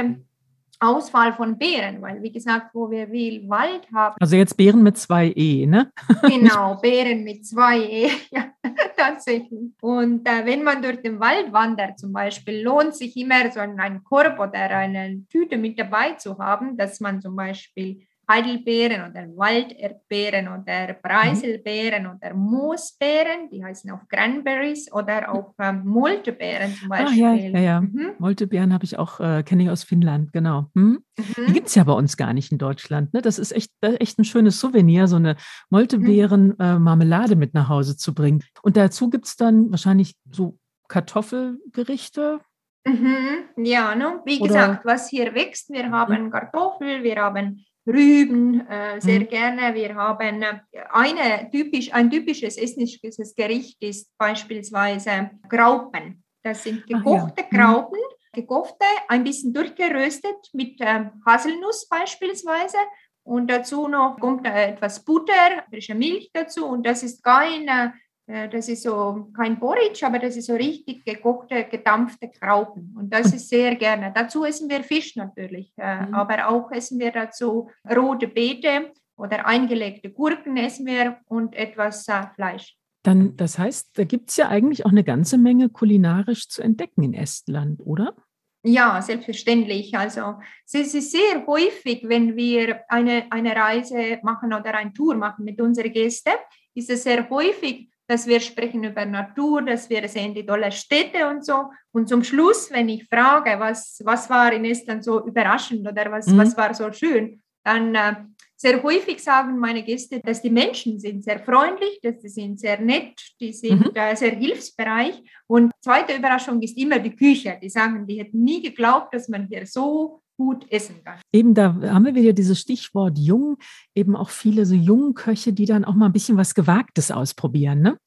Auswahl 0.80 1.32
von 1.32 1.58
Beeren, 1.58 2.02
weil 2.02 2.22
wie 2.22 2.32
gesagt, 2.32 2.74
wo 2.74 2.90
wir 2.90 3.08
viel 3.08 3.48
Wald 3.48 3.86
haben. 3.94 4.16
Also 4.20 4.36
jetzt 4.36 4.56
Beeren 4.56 4.82
mit 4.82 4.98
zwei 4.98 5.32
E, 5.34 5.66
ne? 5.66 5.90
Genau, 6.22 6.76
Beeren 6.76 7.24
mit 7.24 7.46
zwei 7.46 7.78
E, 7.78 8.10
ja, 8.30 8.50
tatsächlich. 8.96 9.72
Und 9.80 10.28
äh, 10.28 10.44
wenn 10.44 10.62
man 10.62 10.82
durch 10.82 11.00
den 11.02 11.20
Wald 11.20 11.52
wandert 11.52 11.98
zum 11.98 12.12
Beispiel, 12.12 12.62
lohnt 12.62 12.94
sich 12.94 13.16
immer 13.16 13.50
so 13.50 13.60
einen 13.60 14.02
Korb 14.04 14.38
oder 14.38 14.70
eine 14.70 15.24
Tüte 15.30 15.56
mit 15.56 15.78
dabei 15.78 16.12
zu 16.12 16.38
haben, 16.38 16.76
dass 16.76 17.00
man 17.00 17.20
zum 17.20 17.36
Beispiel 17.36 18.06
Heidelbeeren 18.28 19.08
oder 19.10 19.26
Walderdbeeren 19.36 20.48
oder 20.48 20.94
Preiselbeeren 20.94 22.04
mhm. 22.04 22.10
oder 22.10 22.34
Moosbeeren, 22.34 23.48
die 23.52 23.64
heißen 23.64 23.90
auch 23.92 24.00
Cranberries 24.08 24.92
oder 24.92 25.32
auch 25.32 25.54
ähm, 25.60 25.82
Moltebeeren 25.84 26.74
zum 26.74 26.88
Beispiel. 26.88 27.24
Ah, 27.24 27.34
ja, 27.34 27.48
ja, 27.48 27.60
ja. 27.60 27.80
Mhm. 27.80 28.14
Moltebeeren 28.18 28.72
habe 28.72 28.84
ich 28.84 28.98
auch, 28.98 29.20
äh, 29.20 29.42
kenne 29.44 29.62
ich 29.62 29.70
aus 29.70 29.84
Finnland, 29.84 30.32
genau. 30.32 30.70
Hm? 30.74 31.04
Mhm. 31.16 31.46
Die 31.46 31.52
gibt 31.52 31.68
es 31.68 31.74
ja 31.76 31.84
bei 31.84 31.92
uns 31.92 32.16
gar 32.16 32.32
nicht 32.32 32.50
in 32.50 32.58
Deutschland. 32.58 33.14
Ne? 33.14 33.22
Das 33.22 33.38
ist 33.38 33.52
echt, 33.52 33.70
äh, 33.80 33.94
echt 33.96 34.18
ein 34.18 34.24
schönes 34.24 34.58
Souvenir, 34.58 35.06
so 35.06 35.16
eine 35.16 35.36
Moltebeeren-Marmelade 35.70 37.36
mhm. 37.36 37.42
äh, 37.42 37.46
mit 37.46 37.54
nach 37.54 37.68
Hause 37.68 37.96
zu 37.96 38.12
bringen. 38.12 38.42
Und 38.62 38.76
dazu 38.76 39.08
gibt 39.08 39.26
es 39.26 39.36
dann 39.36 39.70
wahrscheinlich 39.70 40.16
so 40.30 40.58
Kartoffelgerichte, 40.88 42.40
Mhm, 42.88 43.64
ja, 43.64 43.96
ne? 43.96 44.20
wie 44.24 44.38
Oder 44.38 44.46
gesagt, 44.46 44.84
was 44.84 45.08
hier 45.08 45.34
wächst, 45.34 45.70
wir 45.70 45.90
haben 45.90 46.30
Kartoffel, 46.30 47.02
wir 47.02 47.16
haben 47.16 47.66
Rüben 47.86 48.66
äh, 48.68 49.00
sehr 49.00 49.20
mhm. 49.20 49.28
gerne. 49.28 49.74
Wir 49.74 49.94
haben 49.94 50.44
eine 50.90 51.50
typisch, 51.50 51.92
ein 51.92 52.10
typisches 52.10 52.56
estnisches 52.56 53.34
Gericht 53.34 53.80
ist 53.82 54.10
beispielsweise 54.18 55.30
Graupen. 55.48 56.24
Das 56.42 56.64
sind 56.64 56.86
gekochte 56.86 57.42
ja. 57.42 57.46
Mhm. 57.50 57.56
Graupen, 57.56 58.00
gekochte, 58.32 58.86
ein 59.08 59.24
bisschen 59.24 59.52
durchgeröstet 59.52 60.36
mit 60.52 60.80
äh, 60.80 61.04
Haselnuss 61.24 61.88
beispielsweise. 61.88 62.78
Und 63.22 63.50
dazu 63.50 63.88
noch 63.88 64.16
kommt 64.20 64.46
äh, 64.46 64.70
etwas 64.70 65.04
Butter, 65.04 65.64
frische 65.68 65.94
Milch 65.94 66.30
dazu. 66.32 66.66
Und 66.66 66.86
das 66.86 67.02
ist 67.02 67.22
kein 67.22 67.66
äh, 67.66 67.90
das 68.26 68.68
ist 68.68 68.82
so 68.82 69.28
kein 69.36 69.58
Porridge, 69.58 70.04
aber 70.04 70.18
das 70.18 70.36
ist 70.36 70.46
so 70.46 70.54
richtig 70.54 71.04
gekochte, 71.04 71.64
gedampfte 71.64 72.28
Graupen. 72.28 72.94
Und 72.98 73.12
das 73.12 73.32
ist 73.32 73.48
sehr 73.48 73.76
gerne. 73.76 74.12
Dazu 74.14 74.44
essen 74.44 74.68
wir 74.68 74.82
Fisch 74.82 75.14
natürlich, 75.14 75.72
äh, 75.76 76.06
mhm. 76.06 76.14
aber 76.14 76.48
auch 76.48 76.70
essen 76.72 76.98
wir 76.98 77.12
dazu 77.12 77.70
rote 77.88 78.26
Beete 78.26 78.92
oder 79.16 79.46
eingelegte 79.46 80.10
Gurken 80.10 80.56
essen 80.56 80.86
wir 80.86 81.18
und 81.26 81.54
etwas 81.54 82.08
äh, 82.08 82.26
Fleisch. 82.34 82.76
Dann, 83.04 83.36
das 83.36 83.58
heißt, 83.58 83.96
da 83.96 84.02
gibt 84.02 84.30
es 84.30 84.36
ja 84.36 84.48
eigentlich 84.48 84.84
auch 84.84 84.90
eine 84.90 85.04
ganze 85.04 85.38
Menge 85.38 85.68
kulinarisch 85.68 86.48
zu 86.48 86.62
entdecken 86.62 87.04
in 87.04 87.14
Estland, 87.14 87.80
oder? 87.84 88.16
Ja, 88.64 89.00
selbstverständlich. 89.00 89.96
Also 89.96 90.40
es 90.64 90.92
ist 90.92 91.12
sehr 91.12 91.46
häufig, 91.46 92.08
wenn 92.08 92.34
wir 92.34 92.80
eine, 92.88 93.30
eine 93.30 93.54
Reise 93.54 94.18
machen 94.24 94.52
oder 94.52 94.74
eine 94.74 94.92
Tour 94.92 95.14
machen 95.14 95.44
mit 95.44 95.60
unseren 95.60 95.92
Gästen, 95.92 96.32
ist 96.74 96.90
es 96.90 97.04
sehr 97.04 97.30
häufig, 97.30 97.88
dass 98.06 98.26
wir 98.26 98.40
sprechen 98.40 98.84
über 98.84 99.04
Natur, 99.04 99.62
dass 99.62 99.90
wir 99.90 100.06
sehen 100.08 100.34
die 100.34 100.46
tolle 100.46 100.70
Städte 100.70 101.28
und 101.28 101.44
so. 101.44 101.70
Und 101.92 102.08
zum 102.08 102.22
Schluss, 102.22 102.70
wenn 102.70 102.88
ich 102.88 103.06
frage, 103.08 103.58
was, 103.58 104.00
was 104.04 104.30
war 104.30 104.52
in 104.52 104.64
Estland 104.64 105.04
so 105.04 105.26
überraschend 105.26 105.86
oder 105.86 106.10
was, 106.10 106.26
mhm. 106.26 106.38
was 106.38 106.56
war 106.56 106.72
so 106.74 106.92
schön, 106.92 107.42
dann 107.64 107.94
äh, 107.94 108.14
sehr 108.54 108.82
häufig 108.82 109.22
sagen 109.22 109.58
meine 109.58 109.82
Gäste, 109.82 110.20
dass 110.20 110.40
die 110.40 110.50
Menschen 110.50 110.98
sind 110.98 111.24
sehr 111.24 111.40
freundlich, 111.40 111.98
dass 112.02 112.22
sie 112.22 112.28
sind 112.28 112.58
sehr 112.58 112.80
nett, 112.80 113.20
die 113.40 113.52
sind 113.52 113.80
mhm. 113.80 113.90
äh, 113.94 114.14
sehr 114.14 114.36
hilfsbereit. 114.36 115.20
Und 115.46 115.72
zweite 115.80 116.14
Überraschung 116.16 116.62
ist 116.62 116.78
immer 116.78 116.98
die 116.98 117.14
Küche. 117.14 117.58
Die 117.60 117.68
sagen, 117.68 118.06
die 118.06 118.18
hätten 118.18 118.42
nie 118.42 118.62
geglaubt, 118.62 119.12
dass 119.12 119.28
man 119.28 119.48
hier 119.48 119.66
so 119.66 120.22
gut 120.36 120.70
essen 120.70 121.02
kann. 121.04 121.18
Eben 121.32 121.54
da 121.54 121.74
haben 121.74 122.04
wir 122.04 122.14
wieder 122.14 122.32
dieses 122.32 122.60
Stichwort 122.60 123.18
jung, 123.18 123.56
eben 123.94 124.16
auch 124.16 124.30
viele 124.30 124.66
so 124.66 124.74
jungen 124.74 125.14
Köche, 125.14 125.52
die 125.52 125.66
dann 125.66 125.84
auch 125.84 125.94
mal 125.94 126.06
ein 126.06 126.12
bisschen 126.12 126.36
was 126.36 126.54
Gewagtes 126.54 127.10
ausprobieren, 127.10 127.80
ne? 127.80 127.98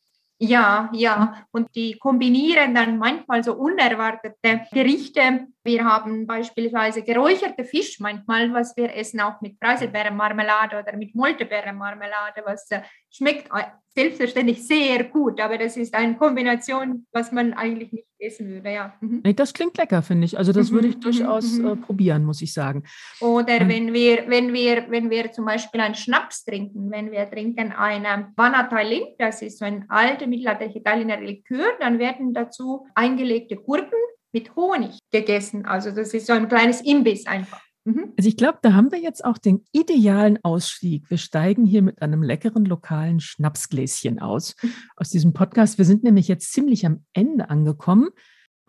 Ja, 0.42 0.90
ja. 0.94 1.46
Und 1.52 1.76
die 1.76 1.98
kombinieren 1.98 2.74
dann 2.74 2.98
manchmal 2.98 3.44
so 3.44 3.56
unerwartete 3.56 4.62
Gerichte. 4.72 5.48
Wir 5.70 5.86
haben 5.86 6.26
beispielsweise 6.26 7.04
geräucherte 7.04 7.64
Fisch 7.64 8.00
manchmal, 8.00 8.52
was 8.52 8.76
wir 8.76 8.92
essen 8.96 9.20
auch 9.22 9.40
mit 9.40 9.60
Preiselbeerenmarmelade 9.60 10.80
oder 10.80 10.98
mit 10.98 11.14
Moltebeerenmarmelade, 11.14 12.42
was 12.44 12.72
äh, 12.72 12.82
schmeckt 13.12 13.52
selbstverständlich 13.94 14.66
sehr 14.66 15.04
gut, 15.04 15.40
aber 15.40 15.60
das 15.60 15.78
ist 15.78 15.94
eine 15.94 16.16
Kombination, 16.16 17.06
was 17.12 17.32
man 17.32 17.54
eigentlich 17.54 17.92
nicht 17.92 18.08
essen 18.18 18.50
würde, 18.50 18.72
ja. 18.72 18.94
Mhm. 19.00 19.22
Das 19.36 19.54
klingt 19.54 19.78
lecker, 19.78 20.02
finde 20.02 20.26
ich. 20.26 20.40
Also 20.40 20.52
das 20.52 20.72
mhm, 20.72 20.76
würde 20.76 20.88
ich 20.88 20.96
mhm, 20.96 21.02
durchaus 21.02 21.60
mhm. 21.60 21.68
äh, 21.68 21.76
probieren, 21.76 22.26
muss 22.26 22.42
ich 22.42 22.52
sagen. 22.52 22.84
Oder 23.20 23.62
ähm. 23.62 23.70
wenn 23.70 23.94
wir, 23.94 24.24
wenn 24.28 24.54
wir, 24.54 24.90
wenn 24.90 25.12
wir 25.12 25.32
zum 25.32 25.46
Beispiel 25.46 25.82
einen 25.82 25.96
Schnaps 25.96 26.46
trinken, 26.46 26.90
wenn 26.90 27.12
wir 27.12 27.30
trinken 27.30 27.72
eine 27.72 28.32
Vanatailin, 28.36 29.04
das 29.20 29.44
ist 29.44 29.60
so 29.60 29.66
ein 29.66 29.86
alter 29.90 30.26
mittelalterlicher 30.26 30.80
Italiener 30.80 31.22
Likör, 31.22 31.74
dann 31.80 32.00
werden 32.00 32.34
dazu 32.34 32.88
eingelegte 32.96 33.56
Gurken 33.56 34.00
mit 34.32 34.56
Honig 34.56 35.00
gegessen. 35.12 35.66
Also 35.66 35.92
das 35.92 36.14
ist 36.14 36.28
so 36.28 36.34
ein 36.34 36.48
kleines 36.48 36.82
Imbiss 36.82 37.26
einfach. 37.26 37.62
Mhm. 37.86 38.14
Also 38.18 38.30
ich 38.30 38.38
glaube, 38.38 38.60
da 38.62 38.74
haben 38.74 38.92
wir 38.92 39.00
jetzt 39.00 39.26
auch 39.26 39.38
den 39.38 39.66
idealen 39.72 40.38
Ausstieg. 40.44 41.10
Wir 41.10 41.18
steigen 41.18 41.66
hier 41.66 41.82
mit 41.82 42.02
einem 42.02 42.22
leckeren 42.22 42.66
lokalen 42.66 43.20
Schnapsgläschen 43.20 44.20
aus, 44.20 44.56
mhm. 44.62 44.74
aus 44.96 45.10
diesem 45.10 45.34
Podcast. 45.34 45.78
Wir 45.78 45.86
sind 45.86 46.04
nämlich 46.04 46.28
jetzt 46.28 46.52
ziemlich 46.52 46.86
am 46.86 47.06
Ende 47.14 47.50
angekommen. 47.50 48.10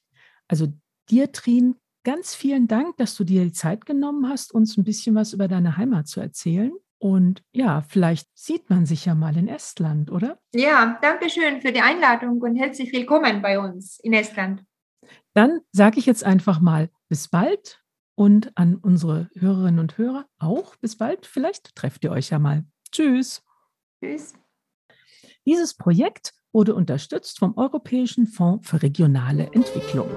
Also 0.47 0.67
dir, 1.09 1.31
Trin, 1.31 1.75
ganz 2.03 2.35
vielen 2.35 2.67
Dank, 2.67 2.97
dass 2.97 3.15
du 3.15 3.23
dir 3.23 3.43
die 3.43 3.53
Zeit 3.53 3.85
genommen 3.85 4.27
hast, 4.27 4.53
uns 4.53 4.77
ein 4.77 4.83
bisschen 4.83 5.15
was 5.15 5.33
über 5.33 5.47
deine 5.47 5.77
Heimat 5.77 6.07
zu 6.07 6.19
erzählen. 6.19 6.71
Und 6.97 7.43
ja, 7.51 7.81
vielleicht 7.81 8.29
sieht 8.33 8.69
man 8.69 8.85
sich 8.85 9.05
ja 9.05 9.15
mal 9.15 9.35
in 9.37 9.47
Estland, 9.47 10.11
oder? 10.11 10.39
Ja, 10.53 10.97
danke 11.01 11.29
schön 11.29 11.61
für 11.61 11.71
die 11.71 11.81
Einladung 11.81 12.41
und 12.41 12.55
herzlich 12.55 12.91
willkommen 12.93 13.41
bei 13.41 13.59
uns 13.59 13.99
in 13.99 14.13
Estland. 14.13 14.63
Dann 15.33 15.59
sage 15.71 15.99
ich 15.99 16.05
jetzt 16.05 16.23
einfach 16.23 16.59
mal 16.59 16.89
bis 17.09 17.27
bald 17.27 17.81
und 18.15 18.57
an 18.57 18.75
unsere 18.75 19.29
Hörerinnen 19.35 19.79
und 19.79 19.97
Hörer 19.97 20.25
auch 20.39 20.75
bis 20.77 20.97
bald. 20.97 21.25
Vielleicht 21.25 21.75
trefft 21.75 22.03
ihr 22.03 22.11
euch 22.11 22.29
ja 22.29 22.39
mal. 22.39 22.63
Tschüss. 22.91 23.43
Tschüss. 24.01 24.33
Dieses 25.45 25.75
Projekt 25.75 26.33
wurde 26.53 26.73
unterstützt 26.73 27.39
vom 27.39 27.57
Europäischen 27.57 28.25
Fonds 28.27 28.69
für 28.69 28.81
regionale 28.81 29.51
Entwicklung. 29.51 30.09